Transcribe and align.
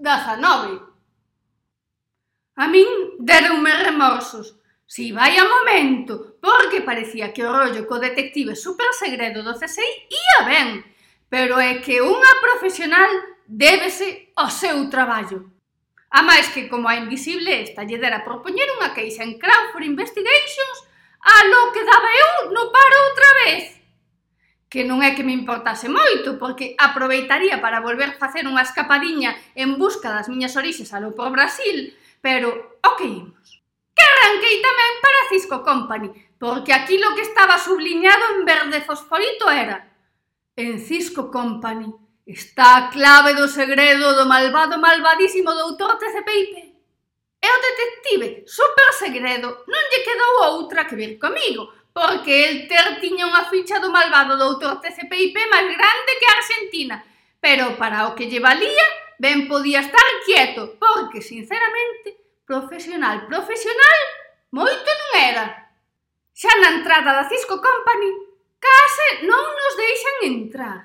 dezanove. 0.00 0.80
A 2.56 2.66
min 2.66 2.88
deronme 3.20 3.72
remorsos. 3.84 4.56
Si 4.90 5.12
vai 5.12 5.38
a 5.38 5.44
momento, 5.44 6.36
porque 6.42 6.80
parecía 6.80 7.32
que 7.32 7.44
o 7.44 7.52
rollo 7.52 7.86
co 7.86 8.02
detective 8.02 8.56
super 8.56 8.90
segredo 8.92 9.44
do 9.46 9.54
CSI 9.54 9.86
ia 10.10 10.38
ben, 10.44 10.82
pero 11.30 11.62
é 11.62 11.78
que 11.78 12.02
unha 12.02 12.32
profesional 12.42 13.06
débese 13.46 14.34
ao 14.34 14.50
seu 14.50 14.90
traballo. 14.90 15.46
A 16.10 16.26
máis 16.26 16.50
que 16.50 16.66
como 16.66 16.90
a 16.90 16.98
invisible 16.98 17.62
esta 17.62 17.86
lle 17.86 18.02
dera 18.02 18.26
propoñer 18.26 18.66
unha 18.74 18.90
queixa 18.90 19.22
en 19.22 19.38
Crawford 19.38 19.86
Investigations 19.86 20.78
a 21.22 21.36
lo 21.46 21.70
que 21.70 21.86
daba 21.86 22.10
eu 22.10 22.32
no 22.50 22.74
paro 22.74 22.96
outra 23.06 23.30
vez 23.46 23.79
que 24.70 24.86
non 24.86 25.02
é 25.02 25.18
que 25.18 25.26
me 25.26 25.34
importase 25.34 25.90
moito, 25.90 26.38
porque 26.38 26.78
aproveitaría 26.78 27.58
para 27.58 27.82
volver 27.82 28.14
facer 28.14 28.46
unha 28.46 28.62
escapadiña 28.62 29.34
en 29.58 29.74
busca 29.76 30.14
das 30.14 30.30
miñas 30.30 30.54
orixes 30.54 30.94
alo 30.94 31.10
por 31.10 31.34
Brasil, 31.34 31.90
pero 32.22 32.78
o 32.78 32.90
que 32.94 33.10
imos? 33.10 33.60
Que 33.90 34.06
arranquei 34.06 34.62
tamén 34.62 34.92
para 35.02 35.28
Cisco 35.34 35.66
Company, 35.66 36.08
porque 36.38 36.70
aquilo 36.70 37.18
que 37.18 37.26
estaba 37.26 37.58
subliñado 37.58 38.38
en 38.38 38.46
verde 38.46 38.78
fosforito 38.86 39.50
era 39.50 39.90
En 40.60 40.78
Cisco 40.78 41.30
Company 41.30 41.90
está 42.26 42.76
a 42.76 42.90
clave 42.90 43.34
do 43.34 43.48
segredo 43.48 44.12
do 44.12 44.28
malvado 44.28 44.76
malvadísimo 44.78 45.50
doutor 45.56 45.96
Tecepeipe. 45.96 46.62
E 47.40 47.48
o 47.48 47.58
detective 47.64 48.44
super 48.44 48.90
segredo 48.92 49.64
non 49.64 49.82
lle 49.88 50.04
quedou 50.04 50.32
outra 50.52 50.84
que 50.84 50.98
vir 51.00 51.16
comigo, 51.16 51.72
porque 51.92 52.48
Elter 52.48 53.00
tiña 53.02 53.26
unha 53.26 53.46
ficha 53.50 53.82
do 53.82 53.90
malvado 53.90 54.38
doutor 54.38 54.78
TCPIP 54.78 55.36
máis 55.50 55.68
grande 55.74 56.12
que 56.18 56.26
a 56.28 56.36
Argentina, 56.38 56.96
pero 57.42 57.74
para 57.74 58.06
o 58.08 58.14
que 58.14 58.30
lle 58.30 58.38
valía, 58.38 58.86
ben 59.18 59.48
podía 59.50 59.80
estar 59.80 60.06
quieto, 60.24 60.78
porque, 60.78 61.20
sinceramente, 61.20 62.16
profesional, 62.46 63.26
profesional, 63.26 63.98
moito 64.54 64.88
non 64.88 65.10
era. 65.18 65.46
Xa 66.32 66.52
na 66.62 66.80
entrada 66.80 67.10
da 67.12 67.28
Cisco 67.28 67.60
Company, 67.60 68.10
case 68.60 69.26
non 69.28 69.44
nos 69.56 69.74
deixan 69.76 70.16
entrar, 70.30 70.78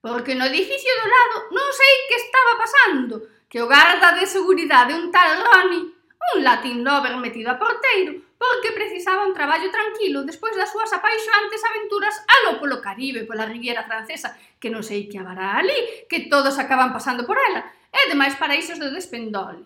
porque 0.00 0.36
no 0.36 0.48
edificio 0.48 0.92
do 1.00 1.06
lado 1.08 1.36
non 1.52 1.68
sei 1.72 1.92
que 2.08 2.16
estaba 2.20 2.52
pasando, 2.60 3.14
que 3.48 3.60
o 3.60 3.68
garda 3.68 4.16
de 4.16 4.24
seguridade 4.28 4.96
un 4.96 5.12
tal 5.12 5.40
Ronnie, 5.40 5.92
un 6.34 6.38
latin 6.44 6.84
lover 6.84 7.16
metido 7.20 7.52
a 7.52 7.60
porteiro, 7.60 8.33
porque 8.38 8.72
precisaba 8.72 9.26
un 9.26 9.34
traballo 9.34 9.70
tranquilo 9.70 10.24
despois 10.24 10.56
das 10.56 10.70
súas 10.70 10.90
apaixoantes 10.92 11.62
aventuras 11.64 12.16
alo 12.26 12.58
polo 12.60 12.82
Caribe, 12.82 13.24
pola 13.24 13.48
Riviera 13.48 13.86
Francesa, 13.86 14.36
que 14.60 14.70
non 14.70 14.82
sei 14.82 15.06
que 15.08 15.18
habará 15.18 15.58
ali, 15.58 16.06
que 16.10 16.26
todos 16.32 16.58
acaban 16.58 16.92
pasando 16.92 17.24
por 17.24 17.38
ela, 17.38 17.64
e 17.90 18.10
demais 18.10 18.34
paraísos 18.34 18.78
do 18.78 18.90
despendole. 18.90 19.64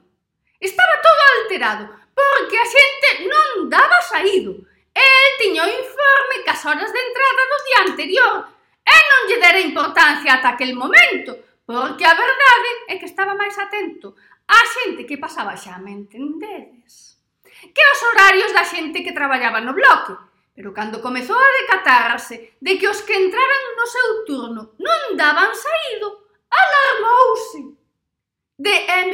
Estaba 0.61 0.95
todo 1.01 1.23
alterado, 1.39 1.85
porque 2.13 2.57
a 2.59 2.67
xente 2.67 3.09
non 3.31 3.71
daba 3.71 3.99
saído. 4.03 4.59
El 4.93 5.31
tiña 5.39 5.63
o 5.63 5.71
informe 5.71 6.43
cas 6.43 6.65
horas 6.67 6.91
de 6.91 7.01
entrada 7.01 7.43
do 7.47 7.59
día 7.67 7.81
anterior, 7.89 8.37
e 8.83 8.97
non 9.11 9.21
lle 9.31 9.39
dera 9.39 9.61
importancia 9.63 10.35
ata 10.35 10.57
aquel 10.57 10.75
momento, 10.75 11.63
porque 11.69 12.03
a 12.03 12.17
verdade 12.17 12.71
é 12.91 12.95
que 12.99 13.07
estaba 13.07 13.39
máis 13.39 13.55
atento 13.59 14.17
á 14.49 14.59
xente 14.65 15.05
que 15.05 15.21
pasaba 15.21 15.55
xa, 15.55 15.77
me 15.79 15.93
entendedes? 15.93 17.18
que 17.61 17.85
os 17.93 18.01
horarios 18.03 18.51
da 18.53 18.65
xente 18.65 19.03
que 19.03 19.17
traballaba 19.17 19.61
no 19.61 19.75
bloque. 19.75 20.15
Pero 20.55 20.75
cando 20.75 20.99
comezou 20.99 21.39
a 21.39 21.55
decatarse 21.63 22.59
de 22.59 22.73
que 22.79 22.89
os 22.89 23.03
que 23.07 23.15
entraran 23.15 23.63
no 23.79 23.87
seu 23.87 24.09
turno 24.27 24.63
non 24.83 25.15
daban 25.15 25.55
saído, 25.55 26.27
alarmouse. 26.51 27.79
DM, 28.59 29.13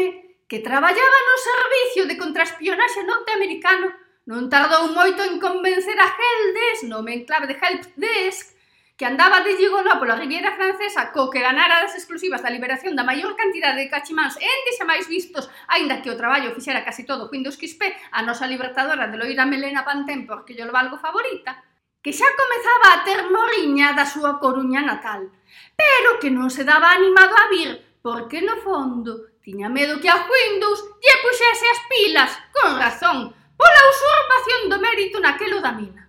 que 0.48 0.64
traballaba 0.64 1.18
no 1.28 1.36
servicio 1.36 2.02
de 2.08 2.16
contraespionaxe 2.16 3.04
norteamericano, 3.04 3.92
non 4.24 4.48
tardou 4.48 4.88
moito 4.88 5.20
en 5.20 5.36
convencer 5.36 6.00
a 6.00 6.08
Heldes, 6.08 6.88
en 6.88 7.20
clave 7.28 7.44
de 7.44 7.60
Helpdesk, 7.60 8.53
que 8.96 9.06
andaba 9.06 9.40
de 9.40 9.56
gigoló 9.56 9.98
pola 9.98 10.14
Riviera 10.14 10.54
Francesa 10.54 11.10
co 11.10 11.26
que 11.26 11.42
ganara 11.42 11.82
das 11.82 11.98
exclusivas 11.98 12.46
da 12.46 12.54
liberación 12.54 12.94
da 12.94 13.02
maior 13.02 13.34
cantidade 13.34 13.82
de 13.82 13.90
cachimáns 13.90 14.38
ente 14.38 14.70
xa 14.78 14.86
máis 14.86 15.10
vistos, 15.10 15.50
aínda 15.66 15.98
que 15.98 16.14
o 16.14 16.18
traballo 16.18 16.54
fixera 16.54 16.86
casi 16.86 17.02
todo 17.02 17.26
Windows 17.26 17.58
Quispe, 17.58 17.90
a 18.14 18.22
nosa 18.22 18.46
libertadora 18.46 19.10
de 19.10 19.18
loira 19.18 19.50
Melena 19.50 19.82
Pantén 19.82 20.30
porque 20.30 20.54
yo 20.54 20.62
lo 20.62 20.70
valgo 20.70 20.94
favorita, 20.94 21.58
que 21.98 22.14
xa 22.14 22.28
comezaba 22.38 22.88
a 22.94 23.02
ter 23.02 23.20
morriña 23.34 23.98
da 23.98 24.06
súa 24.06 24.38
coruña 24.38 24.78
natal, 24.86 25.26
pero 25.74 26.22
que 26.22 26.30
non 26.30 26.46
se 26.46 26.62
daba 26.62 26.94
animado 26.94 27.34
a 27.34 27.50
vir, 27.50 27.98
porque 27.98 28.46
no 28.46 28.62
fondo 28.62 29.34
tiña 29.42 29.66
medo 29.66 29.98
que 29.98 30.06
a 30.06 30.22
Windows 30.22 30.80
lle 31.02 31.14
puxese 31.18 31.66
as 31.66 31.80
pilas, 31.90 32.30
con 32.54 32.78
razón, 32.78 33.34
pola 33.58 33.90
usurpación 33.90 34.60
do 34.70 34.78
mérito 34.78 35.18
naquelo 35.18 35.58
da 35.58 35.74
mina. 35.74 36.03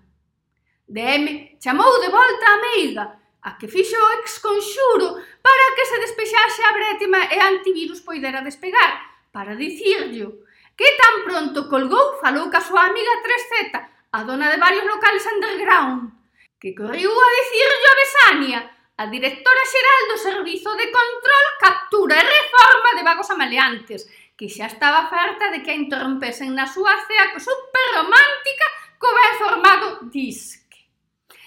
DM 0.87 1.57
chamou 1.57 1.99
de 1.99 2.09
volta 2.09 2.45
a 2.45 2.61
meiga, 2.61 3.05
a 3.41 3.57
que 3.57 3.67
fixo 3.67 3.97
o 3.97 4.11
exconxuro 4.21 5.17
para 5.41 5.75
que 5.75 5.85
se 5.85 5.97
despexase 5.99 6.61
a 6.65 6.73
brétima 6.73 7.21
e 7.33 7.37
antivirus 7.41 8.01
poidera 8.01 8.41
despegar, 8.41 8.91
para 9.33 9.57
dicirllo 9.57 10.45
que 10.77 10.85
tan 10.99 11.23
pronto 11.23 11.69
colgou 11.71 12.19
falou 12.21 12.51
ca 12.51 12.59
súa 12.59 12.91
amiga 12.91 13.23
3Z, 13.23 13.73
a 14.11 14.19
dona 14.27 14.51
de 14.51 14.59
varios 14.59 14.85
locales 14.85 15.25
underground, 15.25 16.11
que 16.59 16.75
correu 16.75 17.13
a 17.13 17.29
dicirllo 17.39 17.87
a 17.89 17.99
Besania, 18.01 18.59
a 18.97 19.05
directora 19.07 19.63
xeral 19.71 20.01
do 20.09 20.17
Servizo 20.17 20.71
de 20.75 20.87
Control, 20.91 21.45
Captura 21.59 22.15
e 22.19 22.25
Reforma 22.25 22.89
de 22.95 23.03
Vagos 23.03 23.29
Amaleantes, 23.31 24.07
que 24.35 24.51
xa 24.51 24.67
estaba 24.67 25.07
farta 25.07 25.51
de 25.51 25.63
que 25.63 25.71
a 25.71 25.79
interrompesen 25.79 26.51
na 26.51 26.67
súa 26.67 26.93
cea 27.07 27.31
que 27.31 27.39
super 27.39 27.87
romántica 27.95 28.65
co 28.99 29.07
ben 29.15 29.33
formado 29.39 29.87
disc. 30.11 30.64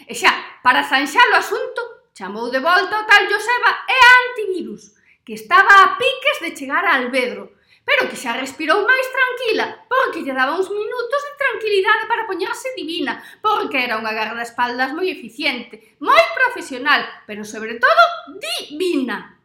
E 0.09 0.15
xa, 0.17 0.33
para 0.65 0.89
zanxar 0.89 1.29
o 1.29 1.37
asunto, 1.37 1.83
chamou 2.17 2.49
de 2.49 2.65
volta 2.65 2.97
o 2.97 3.05
tal 3.05 3.29
Joseba 3.29 3.71
e 3.85 3.97
a 4.09 4.13
antivirus, 4.25 4.97
que 5.21 5.37
estaba 5.37 5.69
a 5.85 6.01
piques 6.01 6.41
de 6.41 6.57
chegar 6.57 6.81
a 6.89 6.97
Albedro, 6.97 7.53
pero 7.85 8.09
que 8.09 8.17
xa 8.17 8.33
respirou 8.33 8.89
máis 8.89 9.05
tranquila, 9.13 9.85
porque 9.85 10.25
lle 10.25 10.33
daba 10.33 10.57
uns 10.57 10.73
minutos 10.73 11.21
de 11.29 11.37
tranquilidade 11.37 12.09
para 12.09 12.25
poñerse 12.25 12.73
divina, 12.73 13.21
porque 13.45 13.85
era 13.85 14.01
unha 14.01 14.17
espaldas 14.41 14.97
moi 14.97 15.13
eficiente, 15.13 16.01
moi 16.01 16.25
profesional, 16.33 17.05
pero 17.29 17.45
sobre 17.45 17.77
todo 17.77 18.01
divina. 18.41 19.37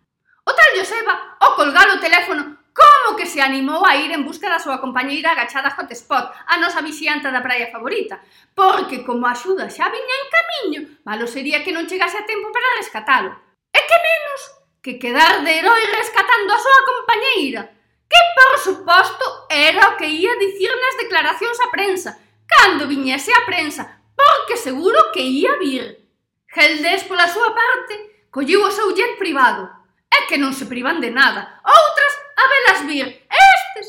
O 0.47 0.51
tal 0.55 0.71
Joseba, 0.79 1.35
ao 1.43 1.59
colgar 1.59 1.91
o 1.91 1.99
teléfono, 1.99 2.62
Como 2.73 3.15
que 3.15 3.29
se 3.29 3.39
animou 3.41 3.85
a 3.85 3.95
ir 3.95 4.09
en 4.11 4.25
busca 4.25 4.49
da 4.49 4.57
súa 4.57 4.81
compañeira 4.81 5.31
agachada 5.31 5.69
Hotspot, 5.77 6.33
a 6.49 6.57
nosa 6.57 6.81
vixianta 6.81 7.29
da 7.29 7.45
praia 7.45 7.69
favorita? 7.69 8.17
Porque 8.57 9.05
como 9.05 9.29
a 9.29 9.37
axuda 9.37 9.69
xa 9.69 9.93
viña 9.93 10.15
en 10.17 10.27
camiño, 10.33 10.81
malo 11.05 11.29
sería 11.29 11.61
que 11.61 11.69
non 11.69 11.85
chegase 11.85 12.17
a 12.17 12.25
tempo 12.25 12.49
para 12.49 12.77
rescatalo. 12.81 13.29
E 13.69 13.79
que 13.85 13.97
menos 14.01 14.41
que 14.81 14.97
quedar 14.97 15.45
de 15.45 15.53
herói 15.61 15.83
rescatando 15.93 16.49
a 16.49 16.63
súa 16.65 16.81
compañeira, 16.89 17.61
que 18.09 18.21
por 18.33 18.51
suposto 18.57 19.25
era 19.53 19.93
o 19.93 19.97
que 19.97 20.09
ia 20.09 20.33
dicir 20.41 20.73
nas 20.73 20.97
declaracións 20.97 21.61
á 21.61 21.69
prensa, 21.69 22.17
cando 22.49 22.89
viñese 22.89 23.29
a 23.37 23.45
prensa, 23.45 24.01
porque 24.17 24.57
seguro 24.57 25.13
que 25.13 25.21
ia 25.21 25.61
vir. 25.61 26.09
Geldes 26.49 27.05
pola 27.05 27.29
súa 27.29 27.53
parte, 27.53 28.27
colliu 28.33 28.65
o 28.65 28.73
seu 28.73 28.89
jet 28.97 29.17
privado. 29.21 29.69
É 30.09 30.25
que 30.29 30.37
non 30.37 30.53
se 30.53 30.69
privan 30.69 31.01
de 31.01 31.09
nada. 31.09 31.61
Outras 31.65 32.13
velas 32.51 32.81
vir. 32.87 33.07
Estes, 33.29 33.87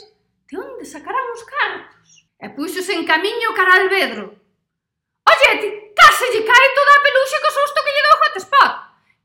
de 0.49 0.59
onde 0.59 0.85
sacarán 0.85 1.27
os 1.35 1.43
cartos? 1.45 2.27
E 2.39 2.49
puxos 2.51 2.89
en 2.91 3.05
camiño 3.05 3.55
cara 3.55 3.75
al 3.81 3.89
vedro. 3.89 4.35
Oye, 5.25 5.51
ti, 5.61 5.69
case 5.97 6.27
lle 6.33 6.43
cae 6.45 6.69
toda 6.77 6.93
a 6.95 7.03
peluxe 7.05 7.39
co 7.43 7.51
susto 7.51 7.85
que 7.85 7.95
lle 7.95 8.07
dou 8.07 8.17
Hotspot. 8.21 8.73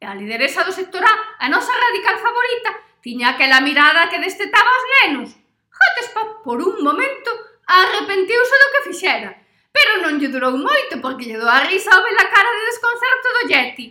E 0.01 0.03
a 0.05 0.15
lideresa 0.15 0.63
do 0.63 0.71
sector 0.71 1.03
A, 1.03 1.13
a 1.43 1.45
nosa 1.49 1.73
radical 1.75 2.17
favorita, 2.17 2.71
tiña 3.03 3.35
aquela 3.35 3.59
mirada 3.59 4.09
que 4.09 4.23
destetaba 4.23 4.77
os 4.79 4.85
nenos. 4.93 5.29
Hotspot, 5.75 6.43
por 6.43 6.57
un 6.61 6.79
momento, 6.81 7.31
arrepentiuse 7.67 8.55
do 8.61 8.71
que 8.73 8.85
fixera, 8.87 9.29
pero 9.75 10.01
non 10.01 10.17
lle 10.17 10.31
durou 10.33 10.55
moito 10.57 10.97
porque 11.03 11.27
lle 11.27 11.37
dou 11.37 11.51
a 11.51 11.67
risa 11.67 11.91
ao 11.93 12.03
ver 12.03 12.17
a 12.17 12.31
cara 12.31 12.51
de 12.55 12.67
desconcerto 12.71 13.27
do 13.35 13.43
Yeti. 13.51 13.87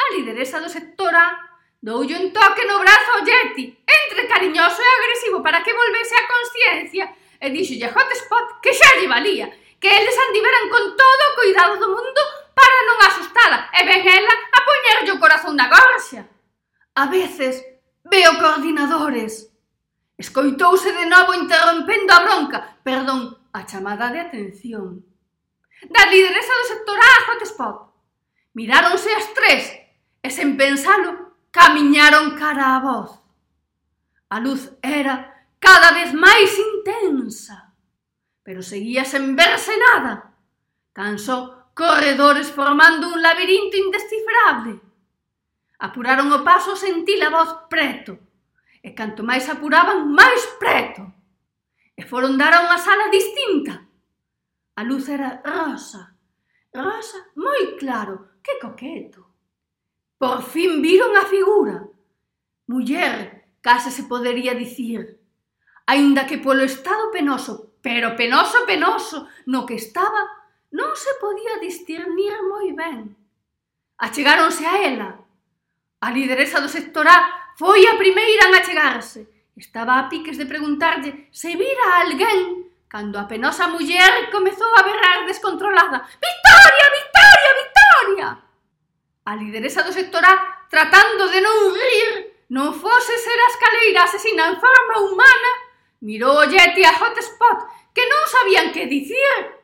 A 0.00 0.04
lideresa 0.14 0.58
do 0.60 0.68
sector 0.68 1.14
A 1.14 1.49
Doulle 1.82 2.14
un 2.14 2.28
toque 2.30 2.66
no 2.68 2.78
brazo 2.78 3.10
ao 3.16 3.24
Yeti, 3.24 3.72
entre 3.88 4.28
cariñoso 4.28 4.80
e 4.84 4.90
agresivo 5.00 5.42
para 5.42 5.64
que 5.64 5.72
volvese 5.72 6.14
a 6.14 6.28
consciencia, 6.28 7.04
e 7.40 7.48
díxolle 7.48 7.88
a 7.88 7.94
Hotspot 7.96 8.60
que 8.60 8.76
xa 8.76 9.00
lle 9.00 9.08
valía, 9.08 9.48
que 9.80 9.88
eles 9.88 10.16
andiveran 10.28 10.68
con 10.68 10.84
todo 10.92 11.22
o 11.24 11.36
cuidado 11.40 11.74
do 11.80 11.88
mundo 11.88 12.20
para 12.52 12.84
non 12.84 12.98
asustala 13.08 13.72
e 13.72 13.80
ven 13.88 14.04
ela 14.04 14.28
a 14.28 14.60
poñerlle 14.60 15.16
o 15.16 15.22
corazón 15.24 15.56
na 15.56 15.72
gorxa. 15.72 16.28
A 17.00 17.08
veces 17.08 17.64
veo 18.04 18.36
coordinadores. 18.36 19.48
Escoitouse 20.20 20.92
de 20.92 21.06
novo 21.08 21.32
interrompendo 21.32 22.12
a 22.12 22.20
bronca, 22.28 22.76
perdón, 22.84 23.40
a 23.56 23.64
chamada 23.64 24.12
de 24.12 24.20
atención. 24.20 25.00
Da 25.88 26.04
lideresa 26.12 26.52
do 26.60 26.68
sector 26.76 26.98
A 27.00 27.12
Hotspot. 27.24 27.88
Miráronse 28.52 29.08
as 29.16 29.32
tres, 29.32 29.64
e 30.20 30.28
sen 30.28 30.60
pensalo, 30.60 31.19
camiñaron 31.50 32.38
cara 32.38 32.76
a 32.76 32.80
voz. 32.80 33.20
A 34.28 34.38
luz 34.38 34.70
era 34.82 35.46
cada 35.58 35.92
vez 35.92 36.14
máis 36.14 36.50
intensa, 36.56 37.74
pero 38.42 38.62
seguía 38.62 39.04
sen 39.04 39.34
verse 39.34 39.74
nada. 39.76 40.34
Tan 40.94 41.18
só 41.18 41.70
corredores 41.74 42.50
formando 42.50 43.08
un 43.08 43.22
labirinto 43.22 43.76
indescifrable. 43.76 44.80
Apuraron 45.80 46.30
o 46.32 46.44
paso 46.44 46.76
sentí 46.76 47.16
a 47.22 47.30
voz 47.30 47.66
preto, 47.72 48.18
e 48.82 48.92
canto 48.94 49.24
máis 49.24 49.48
apuraban, 49.48 50.12
máis 50.12 50.42
preto. 50.60 51.08
E 51.96 52.02
foron 52.06 52.38
dar 52.38 52.54
a 52.54 52.64
unha 52.64 52.78
sala 52.78 53.08
distinta. 53.12 53.88
A 54.76 54.82
luz 54.84 55.08
era 55.08 55.40
rosa, 55.44 56.16
rosa 56.72 57.18
moi 57.36 57.76
claro, 57.76 58.40
que 58.44 58.56
coqueto. 58.60 59.29
Por 60.20 60.42
fin 60.42 60.82
viron 60.82 61.16
a 61.16 61.24
figura. 61.24 61.88
Muller, 62.66 63.48
case 63.62 63.90
se 63.90 64.02
podería 64.02 64.52
dicir, 64.52 65.18
aínda 65.86 66.26
que 66.28 66.36
polo 66.36 66.62
estado 66.62 67.10
penoso, 67.10 67.72
pero 67.80 68.16
penoso, 68.20 68.66
penoso, 68.66 69.28
no 69.46 69.64
que 69.64 69.80
estaba, 69.80 70.28
non 70.76 70.92
se 70.92 71.08
podía 71.24 71.56
discernir 71.64 72.36
moi 72.52 72.68
ben. 72.76 73.16
Achegáronse 73.96 74.68
a 74.68 74.84
ela. 74.84 75.24
A 76.04 76.12
lideresa 76.12 76.60
do 76.60 76.68
sector 76.68 77.08
A 77.08 77.56
foi 77.56 77.88
a 77.88 77.96
primeira 77.96 78.52
en 78.52 78.60
achegarse. 78.60 79.24
Estaba 79.56 79.96
a 79.96 80.12
piques 80.12 80.36
de 80.36 80.44
preguntarlle 80.44 81.32
se 81.32 81.56
vira 81.56 81.96
a 81.96 82.04
alguén 82.04 82.68
cando 82.92 83.16
a 83.16 83.24
penosa 83.24 83.72
muller 83.72 84.28
comezou 84.28 84.68
a 84.76 84.84
berrar 84.84 85.24
descontrolada. 85.24 86.04
Victoria, 86.20 86.86
Victoria, 87.00 87.50
Victoria! 87.56 88.49
A 89.24 89.36
lideresa 89.36 89.84
do 89.84 89.92
sector 89.92 90.24
A 90.24 90.66
tratando 90.72 91.28
de 91.28 91.40
non 91.44 91.76
rir 91.76 92.10
non 92.50 92.72
fose 92.72 93.14
ser 93.20 93.38
a 93.38 93.50
escaleira 93.52 94.08
asesina 94.08 94.48
en 94.48 94.56
forma 94.56 94.96
humana 95.04 95.52
mirou 96.00 96.40
o 96.40 96.48
Yeti 96.48 96.82
a 96.82 96.96
Hotspot 96.96 97.58
que 97.92 98.04
non 98.08 98.24
sabían 98.26 98.72
que 98.72 98.88
dicir. 98.88 99.60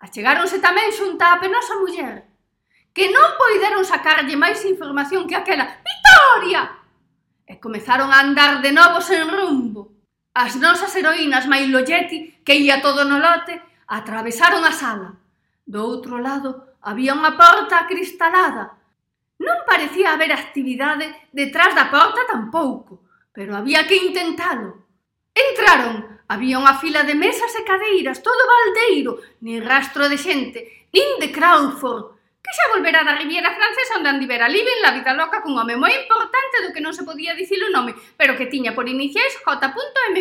Achegáronse 0.00 0.58
tamén 0.58 0.88
xunta 0.88 1.36
a 1.36 1.40
penosa 1.42 1.76
muller 1.76 2.24
que 2.94 3.10
non 3.10 3.34
poideron 3.36 3.84
sacarlle 3.84 4.38
máis 4.38 4.62
información 4.64 5.26
que 5.28 5.36
aquela 5.36 5.82
Victoria! 5.82 6.62
E 7.44 7.60
comezaron 7.60 8.08
a 8.08 8.22
andar 8.24 8.64
de 8.64 8.72
novo 8.72 9.04
sen 9.04 9.28
rumbo. 9.28 9.92
As 10.32 10.56
nosas 10.56 10.94
heroínas 10.96 11.44
Mailo 11.44 11.84
Yeti, 11.84 12.40
que 12.40 12.56
ia 12.56 12.80
todo 12.80 13.04
no 13.04 13.20
lote, 13.20 13.60
atravesaron 13.86 14.64
a 14.64 14.72
sala. 14.72 15.20
Do 15.66 15.84
outro 15.84 16.16
lado 16.16 16.78
había 16.80 17.12
unha 17.12 17.36
porta 17.36 17.84
acristalada 17.84 18.83
Non 19.44 19.68
parecía 19.68 20.16
haber 20.16 20.32
actividade 20.32 21.12
detrás 21.30 21.76
da 21.76 21.92
porta 21.92 22.24
tampouco, 22.24 23.04
pero 23.36 23.52
había 23.52 23.84
que 23.84 24.00
intentalo. 24.00 24.88
Entraron, 25.36 26.24
había 26.32 26.56
unha 26.56 26.80
fila 26.80 27.04
de 27.04 27.12
mesas 27.12 27.52
e 27.52 27.62
cadeiras, 27.68 28.24
todo 28.24 28.48
baldeiro, 28.48 29.20
ni 29.44 29.60
rastro 29.60 30.08
de 30.08 30.16
xente, 30.16 30.88
nin 30.94 31.20
de 31.20 31.28
Crawford, 31.28 32.14
que 32.44 32.52
xa 32.52 32.72
volverá 32.76 33.00
da 33.04 33.16
Riviera 33.16 33.56
Francesa 33.56 33.96
onde 33.98 34.12
andivera 34.12 34.52
libre 34.52 34.72
en 34.76 34.84
la 34.84 34.92
vida 34.92 35.16
loca 35.16 35.40
cun 35.40 35.56
home 35.56 35.80
moi 35.80 35.92
importante 35.96 36.60
do 36.60 36.72
que 36.76 36.84
non 36.84 36.92
se 36.92 37.08
podía 37.08 37.32
dicir 37.32 37.56
o 37.64 37.72
nome, 37.72 37.96
pero 38.20 38.36
que 38.36 38.52
tiña 38.52 38.76
por 38.76 38.84
iniciais 38.84 39.40
J.M. 39.40 40.14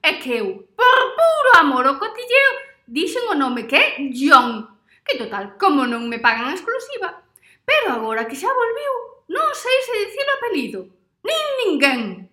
E 0.00 0.10
que 0.22 0.32
eu, 0.38 0.62
por 0.78 0.98
puro 1.18 1.50
amor 1.58 1.84
ao 1.90 1.98
cotilleo, 1.98 2.52
dixen 2.86 3.26
o 3.26 3.34
nome 3.34 3.66
que 3.66 3.76
é 3.76 3.86
John, 4.14 4.78
que 5.02 5.18
total, 5.18 5.58
como 5.58 5.84
non 5.90 6.06
me 6.06 6.22
pagan 6.22 6.48
a 6.48 6.56
exclusiva, 6.56 7.25
Pero 7.66 7.98
agora 7.98 8.30
que 8.30 8.38
xa 8.38 8.48
volviu, 8.54 8.94
non 9.34 9.50
sei 9.58 9.78
se 9.82 9.92
dicir 10.06 10.26
o 10.30 10.36
apelido. 10.38 10.80
Nin 11.26 11.44
ninguén. 11.66 12.30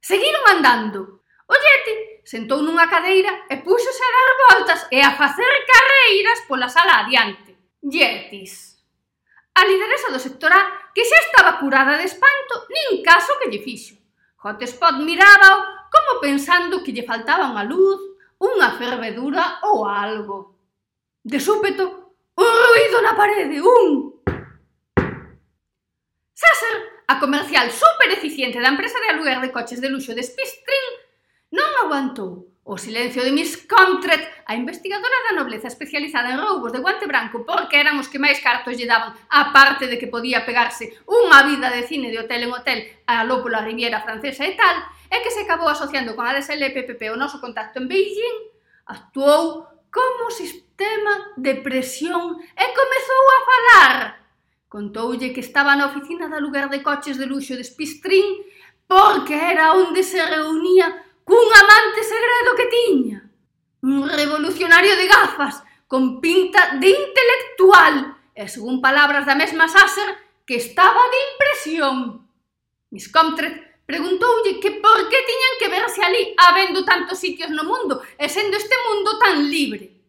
Seguiron 0.00 0.44
andando. 0.48 1.20
O 1.44 1.54
Yeti 1.54 2.24
sentou 2.24 2.64
nunha 2.64 2.88
cadeira 2.88 3.44
e 3.52 3.60
púxose 3.60 4.00
a 4.00 4.14
dar 4.16 4.30
voltas 4.48 4.80
e 4.88 4.98
a 5.04 5.12
facer 5.12 5.52
carreiras 5.68 6.40
pola 6.48 6.72
sala 6.72 7.04
adiante. 7.04 7.52
Yetis. 7.84 8.80
A 9.52 9.68
lideresa 9.68 10.08
do 10.08 10.16
sector 10.16 10.48
A, 10.48 10.88
que 10.96 11.04
xa 11.04 11.18
estaba 11.20 11.60
curada 11.60 12.00
de 12.00 12.08
espanto, 12.08 12.64
nin 12.72 13.04
caso 13.04 13.36
que 13.36 13.52
lle 13.52 13.60
fixo. 13.60 14.00
Hotspot 14.40 15.04
mirábao 15.04 15.84
como 15.92 16.24
pensando 16.24 16.80
que 16.80 16.96
lle 16.96 17.04
faltaba 17.04 17.52
unha 17.52 17.68
luz, 17.68 18.00
unha 18.40 18.72
fervedura 18.80 19.60
ou 19.68 19.84
algo. 19.84 20.56
De 21.20 21.36
súpeto, 21.36 22.16
un 22.40 22.48
ruido 22.48 23.04
na 23.04 23.12
parede, 23.12 23.60
un 23.60 24.11
A 27.12 27.20
comercial 27.20 27.70
super 27.70 28.08
eficiente 28.10 28.58
da 28.58 28.72
empresa 28.72 28.96
de 28.98 29.12
aluguer 29.12 29.38
de 29.44 29.52
coches 29.52 29.84
de 29.84 29.92
luxo 29.92 30.16
de 30.16 30.24
Spistrin 30.24 30.86
non 31.52 31.68
aguantou 31.84 32.48
o 32.64 32.80
silencio 32.80 33.20
de 33.20 33.36
Miss 33.36 33.68
Comtret, 33.68 34.24
a 34.48 34.56
investigadora 34.56 35.18
da 35.28 35.36
nobleza 35.36 35.68
especializada 35.68 36.32
en 36.32 36.40
roubos 36.40 36.72
de 36.72 36.80
guante 36.80 37.04
branco 37.04 37.44
porque 37.44 37.76
eran 37.76 38.00
os 38.00 38.08
que 38.08 38.16
máis 38.16 38.40
cartos 38.40 38.80
lle 38.80 38.88
daban, 38.88 39.12
a 39.28 39.52
parte 39.52 39.92
de 39.92 40.00
que 40.00 40.08
podía 40.08 40.48
pegarse 40.48 40.88
unha 41.04 41.44
vida 41.44 41.68
de 41.68 41.84
cine 41.84 42.08
de 42.08 42.16
hotel 42.16 42.48
en 42.48 42.56
hotel 42.56 42.80
a 43.04 43.28
lo 43.28 43.44
pola 43.44 43.60
Riviera 43.60 44.00
Francesa 44.00 44.48
e 44.48 44.56
tal, 44.56 44.80
e 45.12 45.20
que 45.20 45.28
se 45.28 45.44
acabou 45.44 45.68
asociando 45.68 46.16
con 46.16 46.24
a 46.24 46.32
DSLPPP 46.32 47.12
o 47.12 47.20
noso 47.20 47.44
contacto 47.44 47.76
en 47.76 47.92
Beijing, 47.92 48.56
actuou 48.88 49.68
como 49.92 50.32
sistema 50.32 51.36
de 51.36 51.60
presión 51.60 52.40
e 52.40 52.64
comezou 52.72 53.24
a 53.28 53.38
falar. 53.44 54.21
Contoulle 54.72 55.34
que 55.34 55.44
estaba 55.44 55.76
na 55.76 55.92
oficina 55.92 56.32
da 56.32 56.40
lugar 56.40 56.72
de 56.72 56.80
coches 56.80 57.20
de 57.20 57.28
luxo 57.28 57.52
de 57.52 57.60
Spistrin 57.60 58.40
porque 58.88 59.36
era 59.36 59.76
onde 59.76 60.00
se 60.00 60.16
reunía 60.16 60.88
cun 61.28 61.44
amante 61.44 62.00
segredo 62.00 62.56
que 62.56 62.72
tiña. 62.72 63.20
Un 63.84 64.08
revolucionario 64.08 64.96
de 64.96 65.06
gafas 65.12 65.60
con 65.84 66.24
pinta 66.24 66.80
de 66.80 66.88
intelectual 66.88 68.16
e, 68.32 68.48
según 68.48 68.80
palabras 68.80 69.28
da 69.28 69.36
mesma 69.36 69.68
Sasser, 69.68 70.08
que 70.48 70.56
estaba 70.56 71.04
de 71.12 71.20
impresión. 71.28 71.96
Miss 72.96 73.12
Comtret 73.12 73.84
preguntoulle 73.84 74.56
que 74.56 74.80
por 74.80 75.00
que 75.12 75.20
tiñan 75.20 75.54
que 75.60 75.68
verse 75.68 76.00
ali 76.00 76.32
habendo 76.48 76.80
tantos 76.80 77.20
sitios 77.20 77.52
no 77.52 77.68
mundo 77.68 78.00
e 78.16 78.24
sendo 78.32 78.56
este 78.56 78.76
mundo 78.88 79.20
tan 79.20 79.36
libre. 79.52 80.00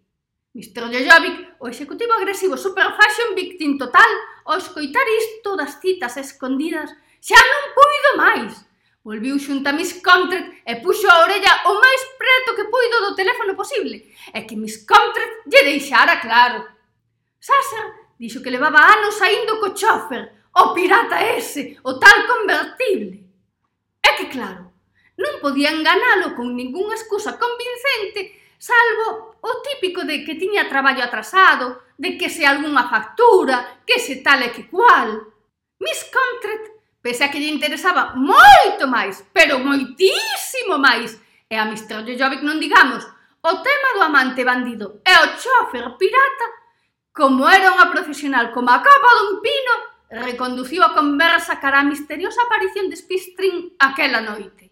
Mr. 0.55 0.87
Jojovic, 0.87 1.59
o 1.59 1.67
executivo 1.67 2.15
agresivo 2.15 2.55
super 2.55 2.95
fashion 2.95 3.35
victim 3.35 3.75
total, 3.75 4.07
ao 4.45 4.57
escoitar 4.57 5.07
isto 5.23 5.55
das 5.55 5.79
citas 5.79 6.17
escondidas, 6.17 6.91
xa 7.19 7.39
non 7.39 7.63
puido 7.75 8.09
máis. 8.19 8.53
Volviu 9.03 9.35
xunta 9.39 9.71
a 9.71 9.75
Miss 9.75 9.99
Comtret 9.99 10.63
e 10.63 10.79
puxo 10.79 11.07
a 11.11 11.27
orella 11.27 11.67
o 11.67 11.75
máis 11.75 12.01
preto 12.15 12.55
que 12.55 12.71
puido 12.71 12.97
do 13.03 13.15
teléfono 13.19 13.55
posible, 13.55 14.07
e 14.31 14.39
que 14.47 14.55
Miss 14.55 14.79
Comtret 14.87 15.43
lle 15.47 15.61
deixara 15.67 16.23
claro. 16.23 16.63
Sasa 17.39 17.81
dixo 18.15 18.39
que 18.39 18.53
levaba 18.53 18.79
anos 18.79 19.19
saindo 19.19 19.59
co 19.59 19.75
chofer, 19.75 20.31
o 20.55 20.71
pirata 20.71 21.19
ese, 21.19 21.75
o 21.83 21.99
tal 21.99 22.23
convertible. 22.23 23.19
É 23.99 24.15
que 24.15 24.31
claro, 24.31 24.71
non 25.19 25.43
podía 25.43 25.75
enganalo 25.75 26.33
con 26.33 26.55
ningunha 26.55 26.95
excusa 26.95 27.35
convincente 27.35 28.39
salvo 28.63 29.35
o 29.43 29.51
típico 29.59 30.07
de 30.07 30.23
que 30.23 30.39
tiña 30.39 30.71
traballo 30.71 31.03
atrasado 31.03 31.82
de 31.97 32.17
que 32.17 32.29
se 32.29 32.45
algunha 32.45 32.89
factura, 32.89 33.83
que 33.85 33.99
se 33.99 34.21
tal 34.25 34.41
e 34.43 34.49
que 34.51 34.67
cual. 34.69 35.33
Miss 35.79 36.07
Comtret, 36.09 36.63
pese 37.01 37.23
a 37.23 37.31
que 37.31 37.39
lle 37.39 37.51
interesaba 37.51 38.15
moito 38.15 38.87
máis, 38.87 39.21
pero 39.35 39.59
moitísimo 39.59 40.79
máis, 40.79 41.19
e 41.49 41.55
a 41.59 41.67
Mr. 41.67 42.07
Jojovic 42.07 42.41
non 42.41 42.57
digamos, 42.57 43.03
o 43.43 43.51
tema 43.59 43.89
do 43.93 44.01
amante 44.01 44.47
bandido 44.47 45.03
e 45.03 45.13
o 45.19 45.25
chofer 45.35 45.99
pirata, 45.99 46.47
como 47.11 47.45
era 47.45 47.75
unha 47.75 47.91
profesional 47.91 48.49
como 48.55 48.71
a 48.71 48.79
capa 48.79 49.09
dun 49.19 49.43
pino, 49.43 49.75
reconduciu 50.13 50.81
a 50.81 50.95
conversa 50.95 51.59
cara 51.59 51.83
a 51.83 51.87
misteriosa 51.87 52.41
aparición 52.47 52.87
de 52.87 52.95
Spistrin 52.95 53.75
aquela 53.77 54.23
noite. 54.23 54.71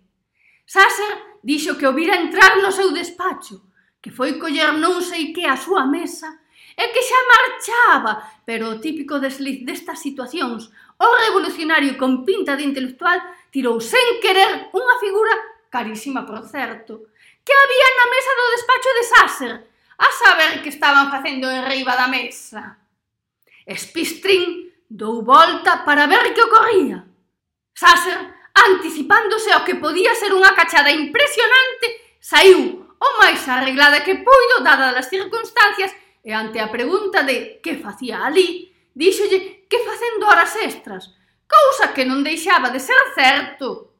Sasser 0.66 1.44
dixo 1.44 1.75
que 1.75 1.86
o 1.86 1.94
vira 1.94 2.16
entrar 2.16 2.58
no 2.63 2.72
seu 2.72 2.96
despacho, 2.96 3.70
que 4.00 4.10
foi 4.10 4.40
coller 4.40 4.72
non 4.80 5.04
sei 5.04 5.36
que 5.36 5.46
a 5.46 5.60
súa 5.60 5.84
mesa 5.84 6.32
e 6.78 6.84
que 6.92 7.01
xa 7.04 7.20
marchaba, 7.28 8.13
pero 8.46 8.72
o 8.72 8.80
típico 8.80 9.20
desliz 9.20 9.63
destas 9.66 10.00
situacións, 10.00 10.72
o 11.01 11.08
revolucionario 11.28 11.98
con 11.98 12.24
pinta 12.24 12.56
de 12.56 12.68
intelectual 12.68 13.20
tirou 13.51 13.82
sen 13.82 14.22
querer 14.24 14.72
unha 14.72 14.96
figura 15.01 15.34
carísima, 15.72 16.28
por 16.28 16.44
certo, 16.46 17.10
que 17.44 17.54
había 17.56 17.90
na 17.98 18.08
mesa 18.12 18.32
do 18.36 18.46
despacho 18.54 18.90
de 18.94 19.04
Sasser, 19.08 19.54
a 20.01 20.10
saber 20.12 20.62
que 20.62 20.70
estaban 20.70 21.10
facendo 21.10 21.50
en 21.50 21.66
riba 21.66 21.96
da 21.96 22.12
mesa. 22.12 22.78
Spistrin 23.70 24.74
dou 24.90 25.22
volta 25.22 25.86
para 25.86 26.08
ver 26.08 26.34
que 26.34 26.44
ocorría. 26.44 27.06
Sasser, 27.74 28.18
anticipándose 28.51 29.54
ao 29.54 29.63
que 29.63 29.80
podía 29.80 30.12
ser 30.18 30.36
unha 30.36 30.51
cachada 30.58 30.92
impresionante, 30.92 32.20
saiu 32.20 32.82
o 33.01 33.10
máis 33.18 33.42
arreglada 33.48 34.04
que 34.04 34.20
puido, 34.22 34.62
dadas 34.62 34.94
as 34.94 35.08
circunstancias, 35.10 35.96
E 36.22 36.30
ante 36.34 36.62
a 36.62 36.70
pregunta 36.70 37.25
de 37.25 37.58
que 37.63 37.82
facía 37.82 38.22
ali, 38.22 38.70
díxolle 38.94 39.66
que 39.66 39.80
facendo 39.82 40.30
horas 40.30 40.54
extras, 40.62 41.10
cousa 41.50 41.94
que 41.94 42.06
non 42.06 42.22
deixaba 42.22 42.70
de 42.70 42.78
ser 42.78 43.01
certo. 43.18 43.98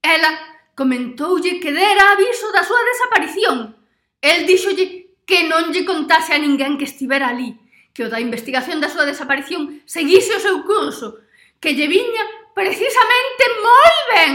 Ela 0.00 0.30
comentoulle 0.72 1.60
que 1.60 1.70
dera 1.70 2.16
aviso 2.16 2.48
da 2.50 2.64
súa 2.64 2.80
desaparición. 2.80 3.76
El 4.24 4.48
díxolle 4.48 5.20
que 5.28 5.44
non 5.44 5.68
lle 5.68 5.84
contase 5.84 6.32
a 6.32 6.40
ninguén 6.40 6.80
que 6.80 6.88
estivera 6.88 7.28
ali, 7.28 7.60
que 7.92 8.04
o 8.04 8.12
da 8.12 8.24
investigación 8.24 8.80
da 8.80 8.88
súa 8.88 9.04
desaparición 9.04 9.84
seguise 9.84 10.32
o 10.36 10.42
seu 10.42 10.64
curso, 10.64 11.20
que 11.60 11.76
lle 11.76 11.88
viña 11.88 12.24
precisamente 12.56 13.44
moi 13.60 13.96
ben. 14.12 14.32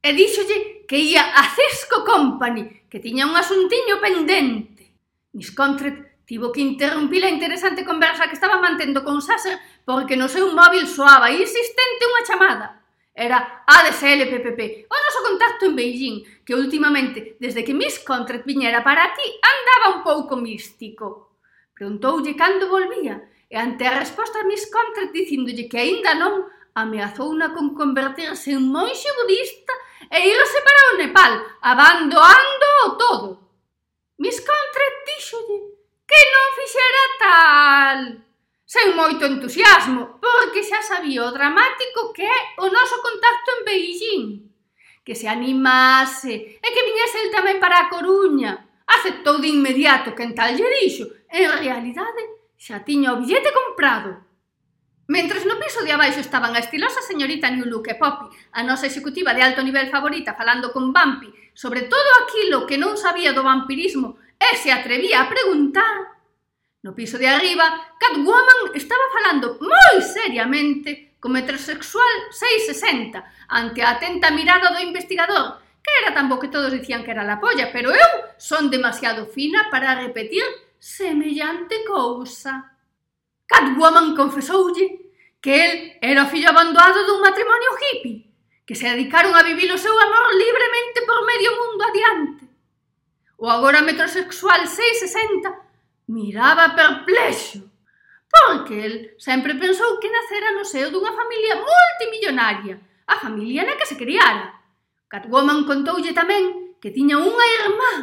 E 0.00 0.08
díxolle 0.16 0.88
que 0.88 0.96
ía 0.96 1.22
a 1.34 1.42
Cisco 1.52 2.06
Company, 2.08 2.86
que 2.88 3.02
tiña 3.02 3.26
un 3.26 3.36
asuntiño 3.36 3.98
pendente. 4.00 4.94
Miss 5.36 5.52
Contret 5.52 6.05
Tivo 6.26 6.50
que 6.50 6.60
interrumpir 6.60 7.24
a 7.24 7.30
interesante 7.30 7.84
conversa 7.84 8.26
que 8.26 8.34
estaba 8.34 8.58
mantendo 8.58 9.04
con 9.04 9.22
Sasser 9.22 9.60
porque 9.86 10.18
no 10.18 10.26
seu 10.26 10.50
móvil 10.50 10.90
soaba 10.90 11.30
insistente 11.30 12.02
unha 12.02 12.26
chamada. 12.26 12.66
Era 13.14 13.62
ADSL 13.62 14.26
PPP, 14.26 14.90
o 14.90 14.96
noso 15.06 15.20
contacto 15.22 15.70
en 15.70 15.78
Beijing, 15.78 16.42
que 16.42 16.58
últimamente, 16.58 17.38
desde 17.38 17.62
que 17.62 17.78
Miss 17.78 18.02
Contract 18.02 18.42
viñera 18.42 18.82
para 18.82 19.06
aquí, 19.06 19.22
andaba 19.38 19.96
un 19.96 20.02
pouco 20.02 20.34
místico. 20.34 21.38
Preguntoulle 21.70 22.34
cando 22.34 22.74
volvía, 22.74 23.22
e 23.46 23.54
ante 23.54 23.86
a 23.86 23.94
resposta 23.94 24.42
Miss 24.50 24.66
Contract 24.66 25.14
dicindolle 25.14 25.70
que 25.70 25.78
aínda 25.78 26.18
non, 26.18 26.42
ameazouna 26.74 27.54
con 27.54 27.70
converterse 27.78 28.50
en 28.50 28.66
monxe 28.66 29.14
budista 29.14 29.72
e 30.10 30.26
irse 30.26 30.58
para 30.66 30.90
o 30.90 30.98
Nepal, 30.98 31.32
abandonando 31.62 32.66
o 32.82 32.88
todo. 32.98 33.28
Miss 34.18 34.42
Contract 34.42 34.98
díxolle 35.06 35.75
que 36.06 36.20
non 36.32 36.48
fixera 36.54 37.04
tal 37.18 38.00
sen 38.66 38.98
moito 38.98 39.22
entusiasmo, 39.26 40.18
porque 40.18 40.66
xa 40.66 40.82
sabía 40.82 41.22
o 41.22 41.30
dramático 41.30 42.10
que 42.10 42.26
é 42.26 42.38
o 42.58 42.66
noso 42.66 42.98
contacto 42.98 43.48
en 43.54 43.60
Beijing. 43.62 44.24
Que 45.06 45.14
se 45.14 45.30
animase 45.30 46.58
e 46.58 46.68
que 46.74 46.86
viñese 46.86 47.18
el 47.22 47.30
tamén 47.30 47.62
para 47.62 47.78
a 47.78 47.90
Coruña. 47.90 48.66
Aceptou 48.86 49.38
de 49.38 49.54
inmediato 49.54 50.18
que 50.18 50.26
en 50.26 50.34
tal 50.34 50.58
lle 50.58 50.66
dixo, 50.82 51.06
en 51.30 51.46
realidade 51.62 52.22
xa 52.58 52.82
tiña 52.82 53.14
o 53.14 53.20
billete 53.22 53.54
comprado. 53.54 54.26
Mentres 55.06 55.46
no 55.46 55.62
piso 55.62 55.86
de 55.86 55.94
abaixo 55.94 56.18
estaban 56.18 56.50
a 56.58 56.62
estilosa 56.62 56.98
señorita 57.06 57.46
New 57.54 57.70
Look 57.70 57.86
e 57.86 57.94
Poppy, 57.94 58.26
a 58.58 58.66
nosa 58.66 58.90
executiva 58.90 59.30
de 59.30 59.46
alto 59.46 59.62
nivel 59.62 59.86
favorita 59.94 60.34
falando 60.34 60.74
con 60.74 60.90
Bumpy 60.90 61.30
sobre 61.56 61.82
todo 61.82 62.04
aquilo 62.22 62.66
que 62.68 62.76
non 62.76 63.00
sabía 63.00 63.32
do 63.32 63.40
vampirismo 63.40 64.20
e 64.38 64.56
se 64.56 64.72
atrevía 64.72 65.22
a 65.22 65.28
preguntar. 65.28 66.16
No 66.82 66.94
piso 66.94 67.18
de 67.18 67.26
arriba, 67.26 67.96
Catwoman 67.98 68.70
estaba 68.74 69.02
falando 69.10 69.58
moi 69.58 69.98
seriamente 70.04 71.18
co 71.18 71.26
metrosexual 71.26 72.30
660 72.30 73.18
ante 73.50 73.82
a 73.82 73.98
atenta 73.98 74.30
mirada 74.30 74.70
do 74.70 74.78
investigador, 74.78 75.58
que 75.82 75.90
era 75.98 76.14
tan 76.14 76.30
bo 76.30 76.38
que 76.38 76.46
todos 76.46 76.70
dicían 76.70 77.02
que 77.02 77.10
era 77.10 77.26
la 77.26 77.42
polla, 77.42 77.74
pero 77.74 77.90
eu 77.90 78.10
son 78.38 78.70
demasiado 78.70 79.26
fina 79.26 79.66
para 79.66 79.98
repetir 79.98 80.46
semellante 80.78 81.82
cousa. 81.82 82.78
Catwoman 83.50 84.14
confesoulle 84.14 85.10
que 85.42 85.54
el 85.58 85.72
era 85.98 86.22
o 86.22 86.30
fillo 86.30 86.50
abandonado 86.50 87.02
dun 87.02 87.18
matrimonio 87.18 87.74
hippie, 87.82 88.30
que 88.66 88.78
se 88.78 88.90
dedicaron 88.90 89.34
a 89.34 89.42
vivir 89.42 89.70
o 89.74 89.78
seu 89.78 89.94
amor 89.94 90.26
libremente 90.38 91.02
por 91.02 91.26
medio 91.26 91.50
mundo 91.50 91.82
adiante 91.82 92.45
o 93.36 93.50
agora 93.50 93.84
metrosexual 93.84 94.66
660 94.66 95.52
miraba 96.08 96.74
perplexo, 96.74 97.68
porque 98.30 98.86
el 98.86 98.94
sempre 99.18 99.54
pensou 99.54 99.98
que 100.00 100.10
nacera 100.10 100.52
no 100.52 100.64
seo 100.64 100.88
dunha 100.90 101.12
familia 101.12 101.60
multimillonaria, 101.60 102.80
a 103.06 103.16
familia 103.20 103.64
na 103.64 103.76
que 103.76 103.86
se 103.86 103.96
criara. 103.96 104.56
Catwoman 105.10 105.66
contoulle 105.66 106.16
tamén 106.16 106.76
que 106.80 106.90
tiña 106.90 107.18
unha 107.18 107.46
irmá. 107.62 107.94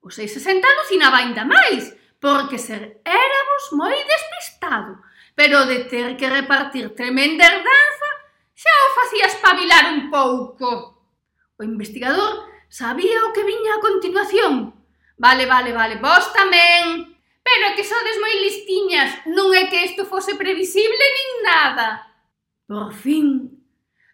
O 0.00 0.08
660 0.08 0.64
alucinaba 0.64 1.20
aínda 1.20 1.44
máis, 1.44 1.92
porque 2.20 2.56
ser 2.60 3.00
éramos 3.04 3.62
moi 3.76 3.96
despistado, 4.04 5.00
pero 5.36 5.64
de 5.64 5.88
ter 5.88 6.16
que 6.16 6.28
repartir 6.28 6.92
tremenda 6.96 7.44
herdanza 7.48 8.10
xa 8.56 8.74
o 8.86 8.94
facía 8.96 9.26
espabilar 9.28 9.84
un 9.96 10.12
pouco. 10.12 10.68
O 11.56 11.64
investigador 11.64 12.49
Sabía 12.70 13.26
o 13.26 13.32
que 13.32 13.42
viña 13.42 13.74
a 13.74 13.80
continuación. 13.80 14.72
Vale, 15.18 15.44
vale, 15.44 15.72
vale, 15.72 15.96
vos 15.98 16.32
tamén. 16.32 17.18
Pero 17.42 17.62
é 17.66 17.74
que 17.74 17.82
sodes 17.82 18.14
moi 18.22 18.30
listiñas, 18.46 19.26
non 19.26 19.50
é 19.50 19.66
que 19.66 19.90
isto 19.90 20.06
fose 20.06 20.38
previsible 20.38 21.02
nin 21.02 21.30
nada. 21.42 22.06
Por 22.70 22.94
fin, 22.94 23.50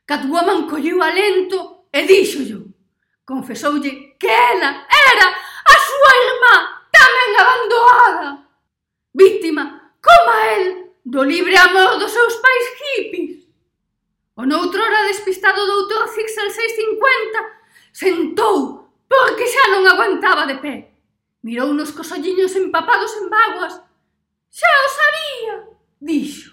Catwoman 0.09 0.65
colleu 0.65 1.05
alento 1.05 1.85
e 1.93 2.09
díxollo. 2.09 2.65
Confesoulle 3.29 4.17
que 4.17 4.33
ela 4.33 4.89
era 4.89 5.27
a 5.37 5.77
súa 5.77 6.13
irmá 6.25 6.57
tamén 6.89 7.31
abandoada. 7.37 8.29
Víctima, 9.13 9.93
como 10.01 10.33
el, 10.57 10.65
do 11.05 11.21
libre 11.29 11.61
amor 11.61 12.01
dos 12.01 12.09
seus 12.09 12.41
pais 12.41 12.67
hippies. 12.81 13.45
O 14.33 14.49
noutro 14.49 14.81
hora 14.81 15.13
despistado 15.13 15.61
doutor 15.61 16.09
Fixel 16.09 16.49
650 16.49 17.56
sentou, 17.97 18.93
porque 19.09 19.49
xa 19.49 19.65
non 19.73 19.89
aguantaba 19.89 20.45
de 20.45 20.61
pé. 20.61 20.75
Mirounos 21.41 21.97
cos 21.97 22.13
olliños 22.13 22.53
empapados 22.53 23.17
en 23.17 23.33
vaguas. 23.33 23.81
Xa 24.53 24.73
o 24.85 24.89
sabía, 24.93 25.55
dixo. 25.97 26.53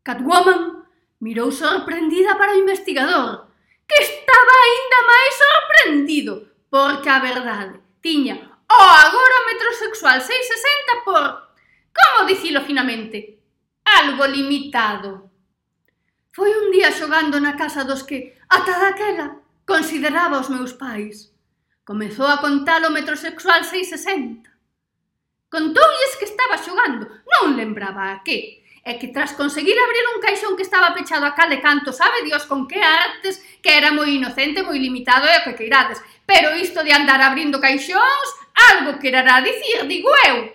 Catwoman 0.00 0.88
mirou 1.20 1.52
sorprendida 1.52 2.40
para 2.40 2.56
o 2.56 2.60
investigador, 2.64 3.52
que 3.84 4.00
estaba 4.00 4.54
aínda 4.64 4.98
máis 5.04 5.32
sorprendido, 5.36 6.32
porque 6.72 7.08
a 7.12 7.20
verdade 7.20 7.76
tiña 8.00 8.56
o 8.66 8.80
agora 8.80 9.46
metrosexual 9.46 10.18
660 10.24 11.04
por, 11.04 11.24
como 11.92 12.26
dicilo 12.26 12.60
finamente, 12.62 13.38
algo 13.84 14.26
limitado. 14.26 15.30
Foi 16.32 16.50
un 16.50 16.72
día 16.72 16.90
xogando 16.90 17.38
na 17.40 17.54
casa 17.54 17.84
dos 17.84 18.02
que, 18.02 18.34
ata 18.48 18.74
daquela, 18.78 19.45
Consideraba 19.66 20.38
os 20.38 20.48
meus 20.48 20.72
pais. 20.72 21.34
Comezou 21.84 22.26
a 22.30 22.38
contar 22.38 22.86
o 22.86 22.94
metrosexual 22.94 23.64
660. 23.64 24.48
Contoulles 25.50 26.14
que 26.18 26.24
estaba 26.30 26.54
xogando, 26.54 27.10
non 27.26 27.58
lembraba 27.58 28.14
a 28.14 28.22
que, 28.22 28.62
e 28.62 28.92
que 28.94 29.10
tras 29.10 29.34
conseguir 29.34 29.74
abrir 29.74 30.06
un 30.14 30.22
caixón 30.22 30.54
que 30.54 30.62
estaba 30.62 30.94
pechado 30.94 31.26
a 31.26 31.34
cal 31.34 31.50
de 31.50 31.58
canto, 31.58 31.90
sabe 31.90 32.22
Dios 32.22 32.46
con 32.46 32.70
que 32.70 32.78
artes, 32.78 33.42
que 33.58 33.74
era 33.74 33.90
moi 33.90 34.14
inocente, 34.14 34.62
moi 34.62 34.78
limitado 34.78 35.26
e 35.26 35.34
o 35.34 35.42
que 35.42 35.58
queirades, 35.58 35.98
pero 36.22 36.54
isto 36.54 36.86
de 36.86 36.94
andar 36.94 37.18
abrindo 37.18 37.58
caixóns, 37.58 38.28
algo 38.70 39.02
querará 39.02 39.42
dicir, 39.42 39.82
digo 39.90 40.14
eu, 40.30 40.54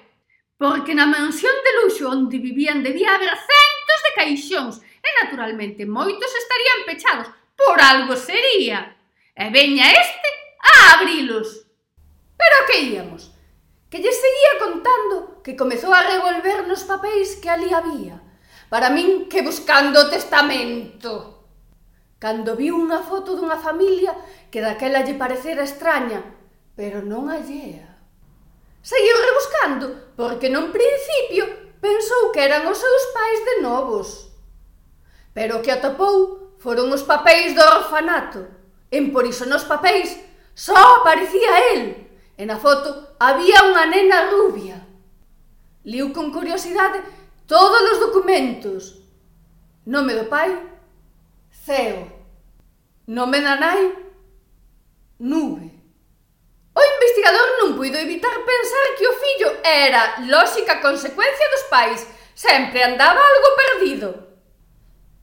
porque 0.55 0.95
na 0.95 1.03
mansión 1.03 1.55
de 1.67 1.71
luxo 1.83 2.07
onde 2.07 2.39
vivían 2.39 2.79
debía 2.79 3.11
haber 3.19 3.35
centos 3.35 3.99
de 4.07 4.11
caixóns, 4.15 4.75
e 5.03 5.09
naturalmente 5.19 5.83
moitos 5.83 6.31
estarían 6.31 6.87
pechados, 6.87 7.27
por 7.59 7.75
algo 7.75 8.15
sería 8.15 9.00
e 9.35 9.45
veña 9.49 9.91
este 9.91 10.29
a 10.59 10.99
abrilos. 10.99 11.67
Pero 12.37 12.57
que 12.67 12.77
íamos? 12.93 13.31
Que 13.89 13.99
lle 13.99 14.11
seguía 14.11 14.53
contando 14.59 15.43
que 15.43 15.55
comezou 15.55 15.91
a 15.93 16.05
revolver 16.05 16.67
nos 16.67 16.83
papéis 16.87 17.35
que 17.39 17.49
ali 17.51 17.73
había, 17.73 18.19
para 18.71 18.89
min 18.89 19.27
que 19.27 19.43
buscando 19.43 19.99
o 19.99 20.09
testamento. 20.09 21.43
Cando 22.21 22.55
viu 22.55 22.77
unha 22.77 23.01
foto 23.01 23.33
dunha 23.35 23.57
familia 23.57 24.13
que 24.53 24.61
daquela 24.61 25.03
lle 25.03 25.17
parecera 25.17 25.65
extraña, 25.65 26.21
pero 26.77 27.01
non 27.01 27.27
allea. 27.27 27.97
Seguiu 28.81 29.17
rebuscando, 29.17 29.85
porque 30.17 30.49
non 30.49 30.73
principio 30.73 31.75
pensou 31.81 32.29
que 32.33 32.41
eran 32.45 32.65
os 32.69 32.77
seus 32.77 33.03
pais 33.13 33.39
de 33.41 33.55
novos. 33.65 34.07
Pero 35.33 35.59
o 35.59 35.63
que 35.65 35.73
atopou 35.73 36.55
foron 36.61 36.93
os 36.93 37.03
papéis 37.05 37.57
do 37.57 37.61
orfanato, 37.61 38.60
En 38.91 39.11
por 39.15 39.25
iso 39.25 39.47
nos 39.47 39.63
papéis 39.63 40.19
só 40.53 40.75
aparecía 40.99 41.71
el, 41.73 42.11
e 42.35 42.43
na 42.43 42.59
foto 42.59 43.15
había 43.23 43.63
unha 43.63 43.87
nena 43.87 44.27
rubia. 44.27 44.83
Liu 45.87 46.11
con 46.11 46.29
curiosidade 46.35 46.99
todos 47.47 47.81
os 47.95 47.99
documentos. 48.03 48.99
Nome 49.87 50.13
do 50.13 50.27
pai? 50.27 50.51
Ceo. 51.49 52.05
Nome 53.07 53.39
da 53.41 53.55
nai? 53.55 53.95
Nube. 55.19 55.71
O 56.71 56.81
investigador 56.81 57.47
non 57.59 57.75
puido 57.75 57.99
evitar 57.99 58.31
pensar 58.31 58.85
que 58.95 59.07
o 59.07 59.17
fillo 59.17 59.49
era 59.63 60.23
lóxica 60.27 60.79
consecuencia 60.79 61.47
dos 61.51 61.65
pais. 61.67 61.99
Sempre 62.35 62.83
andaba 62.83 63.19
algo 63.19 63.49
perdido. 63.55 64.30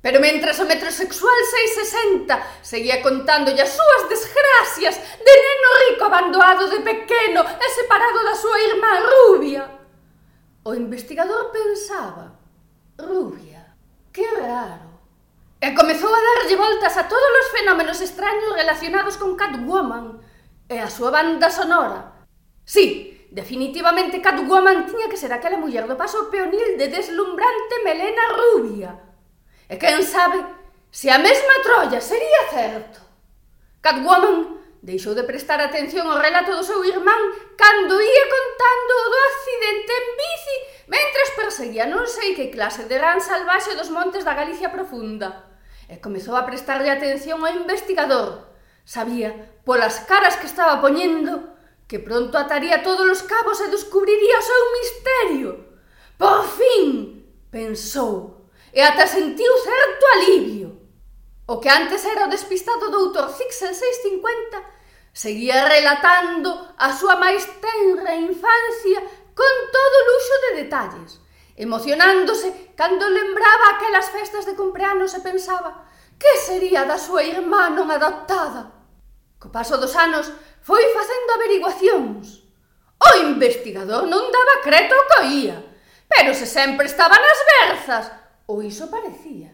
Pero 0.01 0.23
mentras 0.23 0.61
o 0.63 0.65
metrosexual 0.65 1.39
660 1.51 2.63
seguía 2.63 3.03
contándolle 3.03 3.67
as 3.67 3.75
súas 3.75 4.07
desgracias 4.07 4.95
de 4.95 5.35
neno 5.35 5.71
rico 5.91 6.07
abandoado 6.07 6.71
de 6.71 6.79
pequeno 6.87 7.43
e 7.43 7.67
separado 7.75 8.23
da 8.23 8.35
súa 8.39 8.59
irmá 8.63 8.95
rubia. 9.03 9.67
O 10.63 10.71
investigador 10.71 11.51
pensaba, 11.51 12.39
rubia, 12.95 13.75
que 14.15 14.23
raro. 14.39 15.03
E 15.59 15.75
comezou 15.75 16.15
a 16.15 16.23
darlle 16.23 16.55
voltas 16.55 16.95
a 16.95 17.11
todos 17.11 17.33
os 17.43 17.51
fenómenos 17.51 17.99
extraños 17.99 18.55
relacionados 18.55 19.19
con 19.19 19.35
Catwoman 19.35 20.23
e 20.71 20.79
a 20.79 20.87
súa 20.87 21.11
banda 21.11 21.51
sonora. 21.51 22.23
Sí, 22.63 23.27
definitivamente 23.35 24.23
Catwoman 24.23 24.87
tiña 24.87 25.11
que 25.11 25.19
ser 25.19 25.35
aquela 25.35 25.59
muller 25.59 25.91
do 25.91 25.99
paso 25.99 26.31
peonil 26.31 26.79
de 26.79 26.87
deslumbrante 26.87 27.83
melena 27.83 28.39
rubia 28.39 29.08
E 29.69 29.77
quen 29.77 30.01
sabe 30.01 30.41
se 30.89 31.13
a 31.13 31.21
mesma 31.21 31.55
Troia 31.63 32.01
sería 32.01 32.43
certo. 32.49 33.05
Catwoman 33.85 34.59
deixou 34.81 35.13
de 35.13 35.29
prestar 35.29 35.61
atención 35.61 36.09
ao 36.09 36.19
relato 36.19 36.57
do 36.57 36.65
seu 36.65 36.81
irmán 36.85 37.23
cando 37.61 38.01
ia 38.01 38.25
contando 38.33 38.93
o 38.97 39.11
do 39.13 39.21
accidente 39.29 39.93
en 39.93 40.07
bici 40.17 40.57
mentres 40.89 41.31
perseguía 41.37 41.85
non 41.85 42.09
sei 42.09 42.33
que 42.33 42.49
clase 42.49 42.89
de 42.89 42.97
ran 42.97 43.21
salvaxe 43.21 43.77
dos 43.77 43.93
montes 43.93 44.25
da 44.25 44.33
Galicia 44.33 44.73
profunda. 44.73 45.45
E 45.89 46.01
comezou 46.01 46.37
a 46.37 46.49
prestarlle 46.49 46.93
atención 46.93 47.45
ao 47.45 47.53
investigador. 47.53 48.49
Sabía, 48.89 49.61
polas 49.69 50.01
caras 50.09 50.41
que 50.41 50.49
estaba 50.49 50.81
poñendo, 50.81 51.53
que 51.85 52.01
pronto 52.01 52.41
ataría 52.41 52.81
todos 52.81 53.05
os 53.05 53.21
cabos 53.25 53.61
e 53.61 53.69
descubriría 53.69 54.41
o 54.41 54.49
seu 54.49 54.63
misterio. 54.81 55.51
Por 56.17 56.45
fin, 56.45 57.25
pensou, 57.53 58.38
e 58.73 58.81
ata 58.83 59.07
sentiu 59.07 59.53
certo 59.65 60.05
alivio. 60.15 60.69
O 61.49 61.61
que 61.61 61.69
antes 61.69 62.05
era 62.05 62.29
o 62.29 62.33
despistado 62.33 62.93
doutor 62.93 63.33
Fixel 63.33 63.73
650 63.73 64.79
seguía 65.13 65.65
relatando 65.65 66.53
a 66.79 66.93
súa 66.93 67.17
máis 67.17 67.43
tenra 67.59 68.15
infancia 68.15 69.01
con 69.35 69.55
todo 69.73 69.97
luxo 70.07 70.35
de 70.45 70.51
detalles, 70.63 71.11
emocionándose 71.57 72.75
cando 72.77 73.09
lembraba 73.09 73.75
aquelas 73.75 74.13
festas 74.15 74.47
de 74.47 74.55
cumpleanos 74.55 75.17
e 75.17 75.25
pensaba 75.25 75.89
que 76.21 76.39
sería 76.39 76.85
da 76.85 76.99
súa 77.01 77.25
irmá 77.25 77.71
non 77.73 77.89
adoptada. 77.91 78.75
Co 79.39 79.49
paso 79.51 79.79
dos 79.79 79.95
anos 79.99 80.31
foi 80.63 80.85
facendo 80.95 81.31
averiguacións. 81.35 82.45
O 82.99 83.11
investigador 83.25 84.11
non 84.11 84.31
daba 84.31 84.63
creto 84.63 84.95
o 84.95 85.07
que 85.07 85.17
oía, 85.23 85.59
pero 86.11 86.35
se 86.35 86.47
sempre 86.47 86.91
estaba 86.91 87.15
nas 87.15 87.41
berzas, 87.47 88.05
Ou 88.49 88.65
iso 88.65 88.89
parecía. 88.89 89.53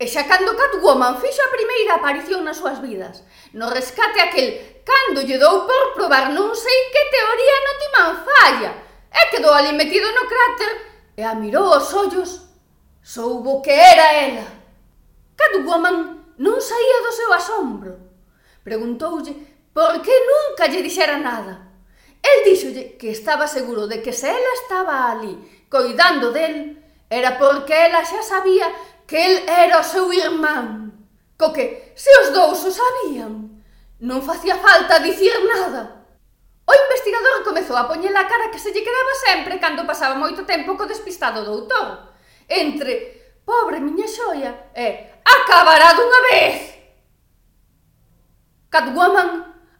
E 0.00 0.04
xa 0.08 0.24
cando 0.24 0.56
Catwoman 0.56 1.20
fixo 1.20 1.44
a 1.44 1.52
primeira 1.52 2.00
aparición 2.00 2.40
nas 2.44 2.56
súas 2.56 2.80
vidas, 2.80 3.24
no 3.52 3.68
rescate 3.68 4.20
aquel 4.24 4.80
cando 4.88 5.20
lle 5.20 5.36
dou 5.36 5.68
por 5.68 5.92
probar 5.96 6.32
non 6.32 6.56
sei 6.56 6.78
que 6.92 7.12
teoría 7.12 7.56
no 7.60 7.74
timán 7.80 8.12
falla, 8.24 8.72
e 9.12 9.20
quedou 9.32 9.52
ali 9.52 9.72
metido 9.76 10.08
no 10.12 10.24
cráter 10.28 10.72
e 11.16 11.24
a 11.24 11.32
mirou 11.36 11.76
os 11.76 11.88
ollos, 11.92 12.44
soubo 13.04 13.60
que 13.64 13.72
era 13.72 14.06
ela. 14.28 14.46
Catwoman 15.36 16.36
non 16.40 16.60
saía 16.60 16.98
do 17.04 17.12
seu 17.12 17.30
asombro. 17.32 17.92
Preguntoulle 18.64 19.32
por 19.72 20.00
que 20.04 20.12
nunca 20.12 20.68
lle 20.68 20.84
dixera 20.84 21.16
nada. 21.16 21.72
El 22.20 22.48
díxolle 22.48 22.96
que 22.96 23.12
estaba 23.12 23.44
seguro 23.48 23.88
de 23.88 24.00
que 24.00 24.12
se 24.12 24.28
ela 24.28 24.52
estaba 24.60 25.12
ali, 25.12 25.36
coidando 25.68 26.32
del, 26.32 26.84
era 27.10 27.38
porque 27.38 27.74
ela 27.74 28.04
xa 28.04 28.22
sabía 28.22 28.66
que 29.06 29.16
el 29.16 29.48
era 29.48 29.78
o 29.78 29.86
seu 29.86 30.12
irmán. 30.12 30.92
Co 31.38 31.52
que, 31.52 31.92
se 31.94 32.10
os 32.22 32.32
dous 32.32 32.64
o 32.64 32.72
sabían, 32.72 33.62
non 34.00 34.24
facía 34.24 34.56
falta 34.58 34.98
dicir 35.04 35.32
nada. 35.44 36.08
O 36.66 36.72
investigador 36.74 37.46
comezou 37.46 37.76
a 37.78 37.86
poñer 37.86 38.10
a 38.16 38.26
cara 38.26 38.50
que 38.50 38.58
se 38.58 38.74
lle 38.74 38.82
quedaba 38.82 39.14
sempre 39.22 39.60
cando 39.62 39.86
pasaba 39.86 40.18
moito 40.18 40.42
tempo 40.42 40.74
co 40.74 40.90
despistado 40.90 41.46
doutor. 41.46 42.16
Entre, 42.48 43.38
pobre 43.46 43.78
miña 43.78 44.08
xoia, 44.10 44.72
e 44.74 44.86
acabará 45.22 45.94
dunha 45.94 46.20
vez. 46.26 46.74
Catwoman 48.66 49.30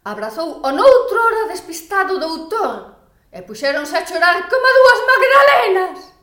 abrazou 0.07 0.63
o 0.63 0.71
noutrora 0.71 1.51
despistado 1.51 2.23
doutor 2.23 2.95
e 3.35 3.43
puxéronse 3.43 3.99
a 3.99 4.07
chorar 4.07 4.47
como 4.47 4.67
dúas 4.79 5.01
magdalenas. 5.11 6.16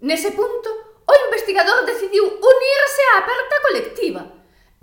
Nese 0.00 0.32
punto, 0.36 0.68
o 1.08 1.12
investigador 1.24 1.88
decidiu 1.88 2.28
unirse 2.28 3.02
á 3.16 3.24
aperta 3.24 3.56
colectiva, 3.64 4.28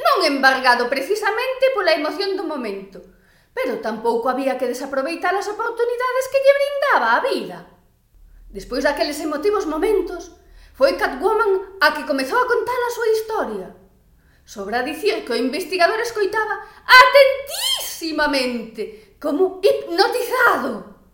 non 0.02 0.26
embargado 0.26 0.89
precisamente 0.89 1.69
pola 1.78 1.93
emoción 1.93 2.34
do 2.34 2.41
momento, 2.49 2.97
pero 3.54 3.78
tampouco 3.78 4.26
había 4.26 4.58
que 4.58 4.65
desaproveitar 4.65 5.38
as 5.38 5.45
oportunidades 5.45 6.26
que 6.34 6.41
lle 6.41 6.58
brindaba 6.58 7.10
a 7.13 7.21
vida. 7.21 7.58
Despois 8.49 8.82
daqueles 8.82 9.21
emotivos 9.21 9.69
momentos, 9.69 10.34
foi 10.73 10.97
Catwoman 10.97 11.78
a 11.78 11.93
que 11.93 12.10
comezou 12.10 12.41
a 12.41 12.49
contar 12.49 12.82
a 12.82 12.93
súa 12.97 13.13
historia. 13.13 13.69
Sobra 14.49 14.82
dicir 14.82 15.21
que 15.21 15.34
o 15.34 15.38
investigador 15.38 16.02
escoitaba 16.02 16.58
atentísimamente, 16.89 19.13
como 19.21 19.62
hipnotizado. 19.62 21.06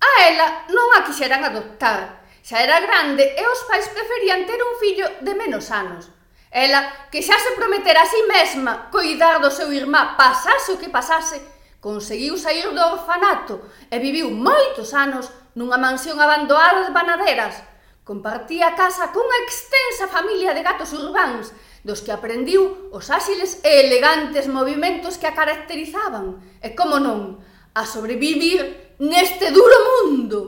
A 0.00 0.10
ela 0.24 0.64
non 0.72 0.88
a 0.96 1.04
quixeran 1.04 1.44
adoptar, 1.44 2.24
xa 2.42 2.62
era 2.62 2.80
grande 2.80 3.24
e 3.24 3.42
os 3.46 3.62
pais 3.68 3.88
preferían 3.88 4.46
ter 4.46 4.60
un 4.62 4.74
fillo 4.78 5.06
de 5.20 5.32
menos 5.34 5.70
anos. 5.70 6.10
Ela, 6.50 7.08
que 7.12 7.20
xa 7.20 7.36
se 7.38 7.52
prometera 7.52 8.02
a 8.02 8.08
si 8.08 8.16
sí 8.16 8.22
mesma 8.24 8.88
coidar 8.90 9.40
do 9.40 9.52
seu 9.52 9.68
irmá 9.72 10.16
pasase 10.16 10.72
o 10.72 10.80
que 10.80 10.88
pasase, 10.88 11.40
conseguiu 11.80 12.36
sair 12.40 12.72
do 12.72 12.82
orfanato 12.94 13.60
e 13.90 13.96
viviu 14.00 14.32
moitos 14.32 14.96
anos 14.96 15.28
nunha 15.54 15.78
mansión 15.78 16.18
abandonada 16.18 16.88
de 16.88 16.94
Banaderas. 16.94 17.56
Compartía 18.02 18.72
casa 18.72 19.12
cunha 19.12 19.44
extensa 19.44 20.08
familia 20.08 20.56
de 20.56 20.64
gatos 20.64 20.96
urbáns, 20.96 21.52
dos 21.84 22.00
que 22.00 22.10
aprendiu 22.10 22.88
os 22.90 23.12
áxiles 23.12 23.60
e 23.60 23.84
elegantes 23.84 24.48
movimentos 24.48 25.20
que 25.20 25.28
a 25.28 25.36
caracterizaban, 25.36 26.40
e 26.64 26.72
como 26.72 26.96
non, 26.96 27.44
a 27.76 27.84
sobrevivir 27.84 28.96
neste 28.98 29.52
duro 29.52 29.76
mundo. 29.84 30.38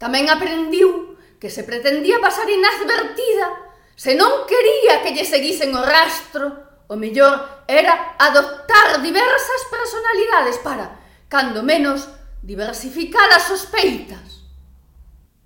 Tamén 0.00 0.32
aprendiu 0.32 1.13
que 1.44 1.50
se 1.50 1.62
pretendía 1.62 2.18
pasar 2.22 2.48
inadvertida, 2.48 3.76
se 4.00 4.16
non 4.16 4.48
quería 4.48 5.04
que 5.04 5.12
lle 5.12 5.28
seguisen 5.28 5.76
o 5.76 5.84
rastro, 5.84 6.48
o 6.88 6.96
mellor 6.96 7.68
era 7.68 8.16
adoptar 8.16 9.04
diversas 9.04 9.60
personalidades 9.68 10.56
para, 10.64 10.96
cando 11.28 11.60
menos, 11.60 12.08
diversificar 12.40 13.28
as 13.36 13.44
sospeitas. 13.44 14.48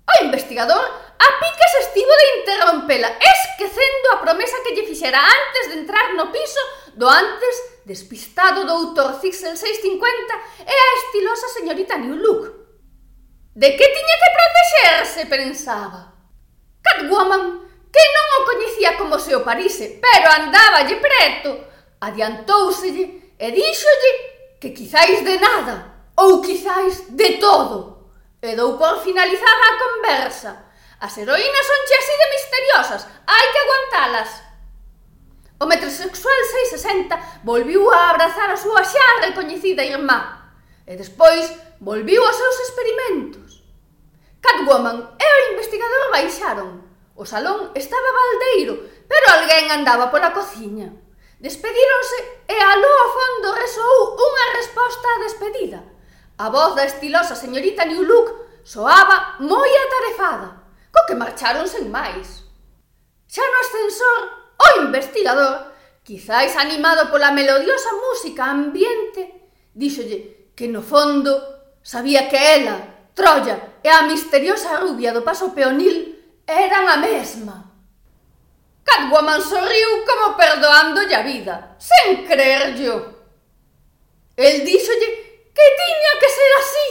O 0.07 0.23
investigador 0.23 0.79
a 1.19 1.29
pique 1.35 1.67
se 1.67 1.91
estivo 1.91 2.13
de 2.15 2.27
interrompela, 2.39 3.11
esquecendo 3.19 4.07
a 4.15 4.23
promesa 4.23 4.55
que 4.63 4.71
lle 4.79 4.87
fixera 4.87 5.19
antes 5.19 5.67
de 5.67 5.83
entrar 5.83 6.15
no 6.15 6.31
piso 6.31 6.63
do 6.95 7.11
antes 7.11 7.83
despistado 7.83 8.63
doutor 8.63 9.19
Cixel 9.19 9.51
650 9.51 10.63
e 10.63 10.71
a 10.71 10.87
estilosa 11.03 11.47
señorita 11.59 11.99
New 11.99 12.15
Look. 12.15 12.58
De 13.55 13.75
que 13.75 13.87
tiña 13.87 14.15
que 14.21 14.35
protexerse, 14.37 15.25
pensaba. 15.25 16.13
Catwoman, 16.81 17.65
que 17.91 18.03
non 18.13 18.27
o 18.37 18.45
coñecía 18.45 18.93
como 18.97 19.17
se 19.17 19.33
o 19.33 19.41
parise, 19.41 19.97
pero 19.97 20.29
andáballe 20.29 21.01
preto, 21.01 21.65
adiantóuselle 21.99 23.33
e 23.37 23.47
díxolle 23.49 24.11
que 24.61 24.73
quizáis 24.73 25.25
de 25.25 25.35
nada, 25.41 26.05
ou 26.13 26.41
quizáis 26.45 27.09
de 27.09 27.41
todo. 27.41 28.13
E 28.39 28.55
dou 28.55 28.77
por 28.77 29.01
finalizada 29.01 29.65
a 29.67 29.79
conversa. 29.81 30.51
As 31.01 31.17
heroínas 31.17 31.65
son 31.65 31.81
che 31.87 31.95
así 31.95 32.15
de 32.15 32.31
misteriosas, 32.35 33.01
hai 33.25 33.45
que 33.51 33.59
aguantalas. 33.59 34.31
O 35.59 35.65
metrosexual 35.65 36.39
660 36.71 37.43
volviu 37.43 37.89
a 37.91 38.11
abrazar 38.11 38.51
a 38.51 38.55
súa 38.55 38.83
xa 38.83 39.25
recoñecida 39.25 39.83
irmá. 39.83 40.53
E 40.87 40.95
despois 40.95 41.51
volviu 41.79 42.23
aos 42.23 42.35
seus 42.35 42.59
experimentos. 42.67 43.63
Catwoman 44.41 45.15
e 45.19 45.27
o 45.27 45.51
investigador 45.55 46.11
baixaron. 46.11 46.69
O 47.15 47.25
salón 47.25 47.71
estaba 47.75 48.15
baldeiro, 48.15 48.79
pero 49.07 49.25
alguén 49.31 49.71
andaba 49.71 50.11
pola 50.11 50.31
cociña. 50.31 50.91
Despedíronse 51.39 52.43
e 52.47 52.55
a 52.55 52.71
ao 52.75 53.09
fondo 53.15 53.55
resoou 53.55 54.19
unha 54.19 54.45
resposta 54.59 55.07
á 55.07 55.15
despedida. 55.23 55.79
A 56.39 56.47
voz 56.51 56.75
da 56.75 56.87
estilosa 56.87 57.35
señorita 57.35 57.87
New 57.87 58.03
Look 58.03 58.63
soaba 58.63 59.39
moi 59.39 59.71
atarefada, 59.71 60.63
co 60.91 61.03
que 61.07 61.19
marcharon 61.19 61.67
sen 61.67 61.91
máis. 61.91 62.43
Xa 63.27 63.43
no 63.43 63.59
ascensor, 63.63 64.19
o 64.55 64.67
investigador, 64.83 65.75
quizáis 66.03 66.55
animado 66.55 67.11
pola 67.11 67.31
melodiosa 67.31 67.91
música 68.03 68.51
ambiente, 68.51 69.51
díxolle 69.75 70.51
que 70.55 70.67
no 70.67 70.83
fondo 70.83 71.58
Sabía 71.81 72.29
que 72.29 72.37
ela, 72.37 72.99
Troya 73.19 73.79
e 73.83 73.89
a 73.91 74.07
misteriosa 74.07 74.79
rubia 74.79 75.11
do 75.11 75.27
paso 75.27 75.51
peonil 75.51 76.15
eran 76.47 76.87
a 76.87 76.97
mesma. 76.97 77.67
Catwoman 78.87 79.43
sorriu 79.43 80.07
como 80.07 80.39
perdoándolle 80.39 81.15
a 81.15 81.23
vida, 81.27 81.75
sen 81.77 82.23
creerllo. 82.23 83.19
El 84.39 84.63
díxolle 84.63 85.09
que 85.51 85.67
tiña 85.83 86.13
que 86.15 86.29
ser 86.31 86.51
así, 86.61 86.89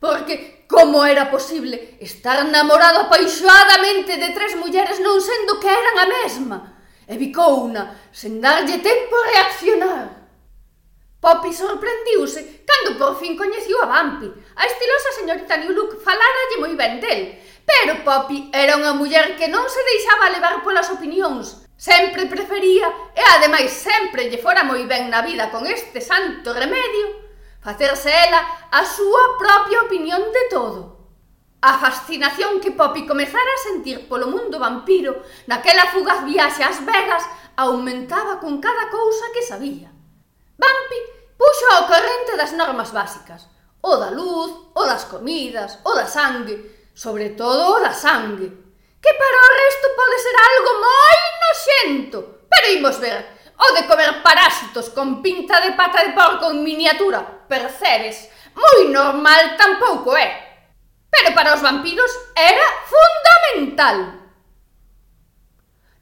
porque 0.00 0.64
como 0.66 1.04
era 1.04 1.30
posible 1.30 1.98
estar 2.00 2.44
namorado 2.48 3.00
apaixoadamente 3.00 4.16
de 4.16 4.32
tres 4.32 4.56
mulleres 4.56 4.98
non 5.04 5.20
sendo 5.20 5.60
que 5.60 5.68
eran 5.68 5.96
a 6.00 6.06
mesma, 6.08 6.58
e 7.04 7.14
bicouna 7.20 7.92
sen 8.08 8.40
darlle 8.40 8.80
tempo 8.80 9.14
a 9.20 9.28
reaccionar. 9.36 10.25
Poppy 11.26 11.52
sorprendiuse 11.52 12.62
cando 12.64 12.96
por 12.96 13.18
fin 13.18 13.36
coñeciu 13.36 13.82
a 13.82 13.86
Vampi. 13.86 14.30
A 14.54 14.62
estilosa 14.64 15.10
señorita 15.18 15.56
New 15.56 15.74
Look 15.74 15.98
faláralle 15.98 16.62
moi 16.62 16.70
ben 16.78 17.02
del, 17.02 17.34
pero 17.66 17.98
Poppy 18.06 18.46
era 18.54 18.78
unha 18.78 18.94
muller 18.94 19.34
que 19.34 19.50
non 19.50 19.66
se 19.66 19.82
deixaba 19.82 20.30
levar 20.30 20.62
polas 20.62 20.86
opinións. 20.86 21.66
Sempre 21.74 22.30
prefería, 22.30 22.86
e 23.10 23.22
ademais 23.34 23.74
sempre 23.74 24.30
lle 24.30 24.38
fora 24.38 24.62
moi 24.62 24.86
ben 24.86 25.10
na 25.10 25.26
vida 25.26 25.50
con 25.50 25.66
este 25.66 25.98
santo 25.98 26.54
remedio, 26.54 27.18
facerse 27.58 28.06
ela 28.06 28.70
a 28.70 28.86
súa 28.86 29.34
propia 29.34 29.82
opinión 29.82 30.22
de 30.30 30.44
todo. 30.46 31.10
A 31.58 31.74
fascinación 31.82 32.62
que 32.62 32.70
Poppy 32.70 33.02
comezara 33.02 33.50
a 33.50 33.64
sentir 33.66 34.06
polo 34.06 34.30
mundo 34.30 34.62
vampiro 34.62 35.26
naquela 35.50 35.90
fugaz 35.90 36.22
viaxe 36.22 36.62
ás 36.62 36.86
Vegas 36.86 37.26
aumentaba 37.58 38.38
con 38.38 38.62
cada 38.62 38.86
cousa 38.94 39.26
que 39.34 39.42
sabía. 39.42 39.90
Vampi 40.54 41.15
puxo 41.36 41.66
ao 41.72 41.86
corrente 41.86 42.36
das 42.36 42.52
normas 42.52 42.90
básicas, 42.90 43.48
o 43.82 43.96
da 43.96 44.10
luz, 44.10 44.50
o 44.74 44.82
das 44.84 45.04
comidas, 45.04 45.78
o 45.84 45.94
da 45.94 46.06
sangue, 46.06 46.90
sobre 46.94 47.30
todo 47.30 47.76
o 47.76 47.80
da 47.80 47.92
sangue, 47.92 48.48
que 49.00 49.12
para 49.14 49.40
o 49.46 49.54
resto 49.62 49.86
pode 49.94 50.18
ser 50.18 50.34
algo 50.34 50.72
moi 50.80 51.18
noxento, 51.44 52.18
pero 52.50 52.72
imos 52.72 52.98
ver, 52.98 53.20
o 53.54 53.66
de 53.74 53.86
comer 53.86 54.22
parásitos 54.22 54.90
con 54.90 55.22
pinta 55.22 55.60
de 55.60 55.72
pata 55.72 56.02
de 56.04 56.12
porco 56.12 56.50
en 56.50 56.64
miniatura, 56.64 57.46
percebes, 57.48 58.28
moi 58.56 58.88
normal 58.88 59.56
tampouco 59.56 60.16
é. 60.16 60.28
Pero 61.10 61.32
para 61.34 61.54
os 61.54 61.62
vampiros 61.62 62.10
era 62.34 62.66
fundamental 62.84 64.25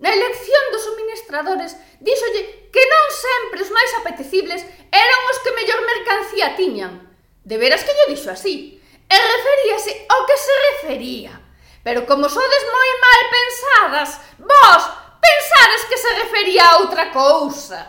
na 0.04 0.12
elección 0.12 0.64
dos 0.68 0.84
suministradores, 0.84 1.72
díxolle 2.04 2.68
que 2.68 2.84
non 2.92 3.06
sempre 3.08 3.64
os 3.64 3.72
máis 3.72 3.88
apetecibles 4.04 4.60
eran 4.92 5.20
os 5.32 5.40
que 5.40 5.56
mellor 5.56 5.80
mercancía 5.80 6.52
tiñan. 6.60 7.08
De 7.40 7.56
veras 7.56 7.80
que 7.80 7.96
lle 7.96 8.12
dixo 8.12 8.28
así, 8.28 8.76
e 9.08 9.16
referíase 9.16 10.04
ao 10.12 10.28
que 10.28 10.36
se 10.36 10.54
refería. 10.68 11.32
Pero 11.80 12.04
como 12.04 12.28
sodes 12.28 12.64
moi 12.68 12.90
mal 13.00 13.20
pensadas, 13.32 14.10
vos 14.44 14.82
pensades 15.24 15.82
que 15.88 15.96
se 15.96 16.10
refería 16.20 16.68
a 16.68 16.76
outra 16.84 17.08
cousa. 17.08 17.80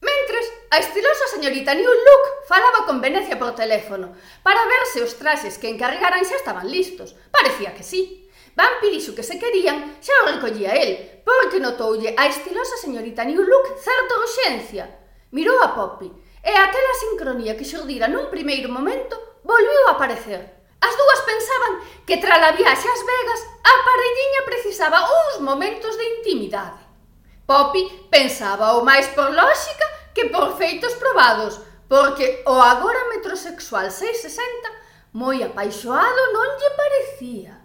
Mentres, 0.00 0.48
a 0.72 0.80
estilosa 0.80 1.28
señorita 1.28 1.76
New 1.76 1.92
Look 1.92 2.24
falaba 2.48 2.88
con 2.88 3.04
Venecia 3.04 3.36
por 3.36 3.52
teléfono 3.52 4.16
para 4.40 4.64
ver 4.64 4.82
se 4.88 5.04
os 5.04 5.12
traxes 5.20 5.60
que 5.60 5.68
encargaran 5.68 6.24
xa 6.24 6.40
estaban 6.40 6.72
listos. 6.72 7.12
Parecía 7.28 7.76
que 7.76 7.84
sí. 7.84 8.31
Vampi 8.54 8.92
dixo 8.92 9.14
que 9.16 9.22
se 9.22 9.38
querían, 9.38 9.96
xa 10.04 10.12
o 10.22 10.28
recollía 10.28 10.76
el, 10.76 11.22
porque 11.24 11.62
notoulle 11.62 12.12
a 12.16 12.28
estilosa 12.28 12.76
señorita 12.76 13.24
New 13.24 13.40
Look 13.40 13.80
certa 13.80 14.12
urxencia. 14.20 14.84
Mirou 15.32 15.56
a 15.64 15.72
Poppy, 15.72 16.12
e 16.44 16.52
aquela 16.52 16.94
sincronía 17.00 17.56
que 17.56 17.64
xurdira 17.64 18.10
nun 18.12 18.28
primeiro 18.28 18.68
momento 18.68 19.16
volviu 19.46 19.88
a 19.88 19.96
aparecer. 19.96 20.42
As 20.82 20.92
dúas 20.98 21.20
pensaban 21.24 21.72
que 22.04 22.18
tras 22.18 22.42
a 22.42 22.52
viaxe 22.52 22.84
ás 22.90 23.02
Vegas 23.06 23.40
a 23.62 23.74
parelliña 23.86 24.42
precisaba 24.44 25.06
uns 25.06 25.40
momentos 25.40 25.96
de 25.96 26.04
intimidade. 26.18 26.82
Poppy 27.46 27.86
pensaba 28.10 28.74
o 28.76 28.82
máis 28.82 29.06
por 29.14 29.30
lógica 29.30 29.86
que 30.12 30.26
por 30.28 30.58
feitos 30.58 30.92
probados, 30.98 31.62
porque 31.88 32.42
o 32.44 32.58
agora 32.60 33.08
metrosexual 33.14 33.88
660 33.88 35.14
moi 35.14 35.40
apaixoado 35.40 36.20
non 36.34 36.48
lle 36.58 36.70
parecía. 36.76 37.61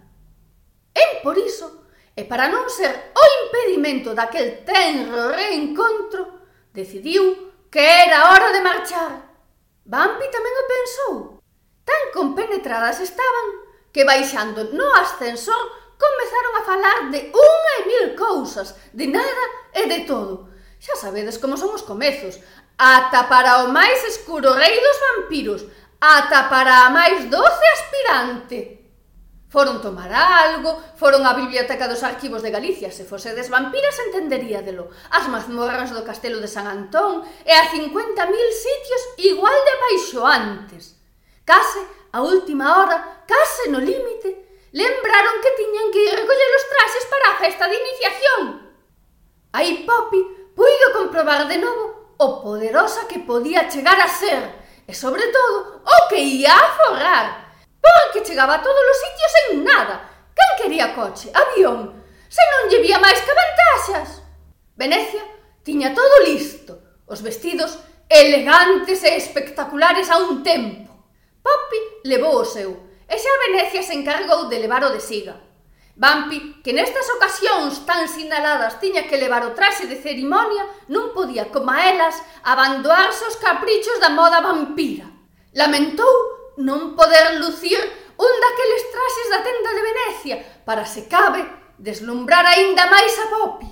En 0.98 1.22
por 1.22 1.38
iso, 1.38 1.86
e 2.18 2.26
para 2.26 2.50
non 2.50 2.66
ser 2.66 3.14
o 3.14 3.24
impedimento 3.46 4.10
daquel 4.10 4.66
tenro 4.66 5.30
reencontro, 5.30 6.42
decidiu 6.74 7.54
que 7.70 7.78
era 7.78 8.34
hora 8.34 8.50
de 8.50 8.64
marchar. 8.66 9.12
Bambi 9.86 10.26
tamén 10.34 10.54
o 10.58 10.64
pensou. 10.66 11.14
Tan 11.86 12.02
compenetradas 12.10 12.98
estaban 12.98 13.46
que 13.94 14.02
baixando 14.02 14.74
no 14.74 14.88
ascensor 14.98 15.94
comezaron 15.94 16.52
a 16.58 16.66
falar 16.66 16.98
de 17.14 17.30
unha 17.30 17.74
e 17.78 17.86
mil 17.86 18.06
cousas, 18.18 18.74
de 18.90 19.06
nada 19.06 19.44
e 19.74 19.86
de 19.86 20.02
todo. 20.02 20.50
Xa 20.78 20.94
sabedes 20.98 21.38
como 21.38 21.58
son 21.58 21.74
os 21.74 21.86
comezos, 21.86 22.38
ata 22.78 23.26
para 23.30 23.66
o 23.66 23.70
máis 23.70 24.02
escuro 24.06 24.54
rei 24.54 24.74
dos 24.78 24.98
vampiros, 25.02 25.62
ata 25.98 26.50
para 26.50 26.86
a 26.86 26.90
máis 26.90 27.26
doce 27.26 27.66
aspirante. 27.78 28.77
Foron 29.48 29.80
tomar 29.80 30.12
algo, 30.12 30.76
foron 31.00 31.24
á 31.24 31.32
Biblioteca 31.32 31.88
dos 31.88 32.04
Arquivos 32.04 32.44
de 32.44 32.52
Galicia, 32.52 32.92
se 32.92 33.08
fosedes 33.08 33.48
vampiras 33.48 33.96
entenderíadelo, 33.96 34.92
as 35.08 35.24
mazmorras 35.24 35.88
do 35.88 36.04
Castelo 36.04 36.36
de 36.36 36.52
San 36.52 36.68
Antón 36.68 37.24
e 37.48 37.52
a 37.56 37.64
50.000 37.72 37.88
sitios 38.28 39.02
igual 39.24 39.56
de 39.64 39.74
baixoantes. 39.88 41.00
Case, 41.48 41.80
a 42.12 42.20
última 42.20 42.76
hora, 42.76 43.24
case 43.24 43.72
no 43.72 43.80
límite, 43.80 44.36
lembraron 44.76 45.40
que 45.40 45.56
tiñan 45.56 45.88
que 45.96 46.04
ir 46.04 46.12
recoller 46.12 46.50
os 46.52 46.68
traxes 46.68 47.04
para 47.08 47.26
a 47.32 47.38
festa 47.40 47.64
de 47.72 47.76
iniciación. 47.80 48.40
Aí 49.56 49.88
Poppy 49.88 50.52
puido 50.52 50.86
comprobar 50.92 51.48
de 51.48 51.56
novo 51.56 52.12
o 52.20 52.44
poderosa 52.44 53.08
que 53.08 53.24
podía 53.24 53.64
chegar 53.72 53.96
a 53.96 54.12
ser, 54.12 54.44
e 54.84 54.92
sobre 54.92 55.24
todo, 55.32 55.80
o 55.88 55.96
que 56.12 56.20
ia 56.20 56.52
a 56.52 56.72
forrar, 56.76 57.47
Porque 57.80 58.20
que 58.20 58.26
chegaba 58.26 58.56
a 58.56 58.62
todos 58.62 58.84
os 58.90 58.98
sitios 59.04 59.32
en 59.42 59.64
nada. 59.64 59.96
Quen 60.34 60.50
quería 60.62 60.94
coche, 60.94 61.30
avión? 61.34 62.04
Se 62.28 62.42
non 62.52 62.68
lle 62.70 62.82
vía 62.84 62.98
máis 63.00 63.18
que 63.24 63.32
ventaxas? 63.32 64.22
Venecia 64.76 65.24
tiña 65.64 65.94
todo 65.94 66.24
listo. 66.24 67.02
Os 67.08 67.22
vestidos 67.22 67.78
elegantes 68.08 69.04
e 69.04 69.16
espectaculares 69.16 70.08
a 70.10 70.18
un 70.18 70.42
tempo. 70.42 70.88
Poppy 71.42 71.80
levou 72.04 72.40
o 72.40 72.44
seu, 72.44 72.70
e 73.08 73.14
xa 73.16 73.32
Venecia 73.48 73.82
se 73.82 73.96
encargou 73.96 74.48
de 74.48 74.60
levar 74.60 74.84
o 74.84 74.92
de 74.92 75.00
siga. 75.00 75.36
Bampi, 75.98 76.62
que 76.62 76.72
nestas 76.72 77.10
ocasións 77.10 77.82
tan 77.82 78.06
sinaladas 78.06 78.78
tiña 78.78 79.10
que 79.10 79.18
levar 79.18 79.42
o 79.42 79.56
traxe 79.56 79.90
de 79.90 79.98
cerimonia, 79.98 80.62
non 80.86 81.10
podía, 81.10 81.50
como 81.50 81.74
a 81.74 81.82
elas, 81.82 82.14
abandoarse 82.46 83.26
os 83.26 83.40
caprichos 83.40 83.98
da 83.98 84.14
moda 84.14 84.38
vampira. 84.38 85.10
Lamentou 85.58 86.06
non 86.58 86.98
poder 86.98 87.38
lucir 87.38 87.78
un 88.18 88.32
daqueles 88.42 88.82
traxes 88.90 89.26
da 89.30 89.40
tenda 89.46 89.70
de 89.70 89.82
Venecia 89.86 90.36
para, 90.66 90.82
se 90.82 91.06
cabe, 91.06 91.46
deslumbrar 91.78 92.42
aínda 92.42 92.90
máis 92.90 93.14
a 93.22 93.30
Poppy. 93.30 93.70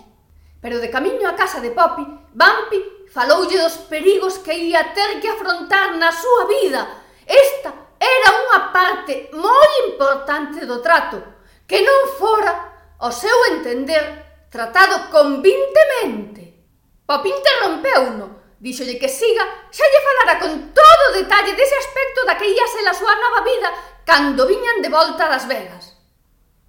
Pero 0.62 0.78
de 0.78 0.88
camiño 0.88 1.26
á 1.26 1.34
casa 1.34 1.58
de 1.58 1.74
Poppy, 1.74 2.06
Bampi 2.30 3.10
faloulle 3.10 3.58
dos 3.58 3.82
perigos 3.90 4.38
que 4.38 4.54
ia 4.54 4.94
ter 4.94 5.18
que 5.18 5.28
afrontar 5.28 5.98
na 5.98 6.14
súa 6.14 6.46
vida. 6.46 6.86
Esta 7.26 7.74
era 7.98 8.28
unha 8.46 8.70
parte 8.70 9.34
moi 9.34 9.90
importante 9.90 10.62
do 10.62 10.78
trato, 10.78 11.18
que 11.66 11.82
non 11.82 12.14
fora, 12.14 12.54
ao 13.02 13.10
seu 13.10 13.34
entender, 13.50 14.46
tratado 14.46 15.10
convintemente. 15.10 16.54
Poppy 17.02 17.34
interrompeu-no, 17.34 18.35
Díxolle 18.58 18.96
que 18.98 19.08
siga, 19.08 19.44
xa 19.68 19.84
lle 19.84 20.00
falara 20.06 20.34
con 20.40 20.52
todo 20.72 21.02
o 21.10 21.16
detalle 21.20 21.52
dese 21.52 21.76
aspecto 21.76 22.24
da 22.24 22.38
que 22.40 22.48
ia 22.48 22.66
ser 22.72 22.88
a 22.88 22.94
súa 22.96 23.12
nova 23.20 23.44
vida 23.44 23.68
cando 24.08 24.48
viñan 24.48 24.80
de 24.80 24.88
volta 24.88 25.28
das 25.28 25.44
velas. 25.44 25.92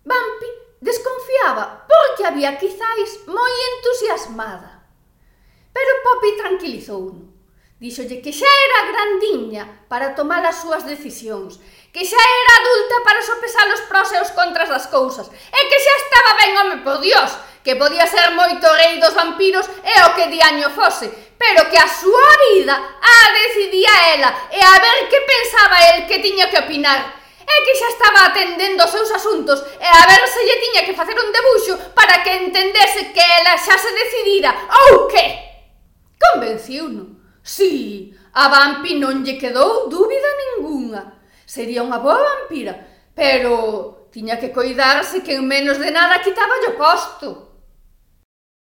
Bampi 0.03 0.51
desconfiaba 0.83 1.87
porque 1.87 2.25
había 2.27 2.57
quizáis 2.59 3.23
moi 3.27 3.53
entusiasmada. 3.71 4.83
Pero 5.71 6.01
Poppy 6.03 6.31
tranquilizou-no. 6.41 7.36
Díxolle 7.77 8.25
que 8.25 8.33
xa 8.33 8.49
era 8.65 8.89
grandiña 8.89 9.85
para 9.85 10.17
tomar 10.17 10.41
as 10.41 10.65
súas 10.65 10.81
decisións, 10.81 11.61
que 11.93 12.01
xa 12.01 12.17
era 12.17 12.53
adulta 12.57 12.95
para 13.05 13.21
sopesar 13.21 13.69
os 13.69 13.85
pros 13.85 14.09
e 14.13 14.17
os 14.17 14.33
contras 14.33 14.65
das 14.65 14.89
cousas, 14.89 15.29
e 15.29 15.59
que 15.69 15.77
xa 15.77 15.93
estaba 16.01 16.31
ben 16.41 16.57
home 16.57 16.77
por 16.81 16.97
Dios, 16.97 17.37
que 17.61 17.77
podía 17.77 18.09
ser 18.09 18.33
moito 18.33 18.65
rei 18.81 18.97
dos 18.97 19.13
vampiros 19.13 19.69
e 19.85 19.93
o 20.09 20.09
que 20.17 20.25
diaño 20.25 20.73
fose, 20.73 21.05
pero 21.37 21.69
que 21.69 21.77
a 21.77 21.85
súa 21.85 22.33
vida 22.49 22.73
a 22.97 23.17
decidía 23.45 23.93
ela 24.09 24.29
e 24.49 24.57
a 24.57 24.73
ver 24.81 25.05
que 25.05 25.21
pensaba 25.21 25.77
el 25.93 26.09
que 26.09 26.17
tiña 26.17 26.49
que 26.49 26.57
opinar 26.65 27.13
e 27.45 27.55
que 27.61 27.77
xa 27.77 27.93
estaba 27.93 28.33
atendendo 28.33 28.89
os 28.89 28.93
seus 28.97 29.13
asuntos 29.13 29.61
e 29.77 29.85
a 29.85 30.01
ver 30.09 30.25
se 30.25 30.41
lle 30.41 30.57
tiña 30.65 30.81
que 30.81 30.97
facer 30.97 31.13
un 31.13 31.29
debuxo 31.29 31.77
para 31.93 32.25
que 32.25 32.41
entendese 32.41 33.13
que 33.13 33.21
ela 33.21 33.53
xa 33.53 33.77
se 33.77 33.93
decidira 33.93 34.49
ou 34.65 35.05
que 35.05 35.25
convenciuno. 36.17 37.16
Sí, 37.47 38.13
a 38.33 38.49
vampi 38.49 38.99
non 38.99 39.23
lle 39.23 39.39
quedou 39.39 39.87
dúbida 39.87 40.27
ningunha. 40.35 41.15
Sería 41.47 41.79
unha 41.79 42.03
boa 42.03 42.19
vampira, 42.19 42.75
pero 43.15 44.11
tiña 44.11 44.35
que 44.35 44.51
coidarse 44.51 45.23
que 45.23 45.39
en 45.39 45.47
menos 45.47 45.79
de 45.79 45.87
nada 45.87 46.19
quitaba 46.19 46.59
o 46.67 46.75
posto. 46.75 47.46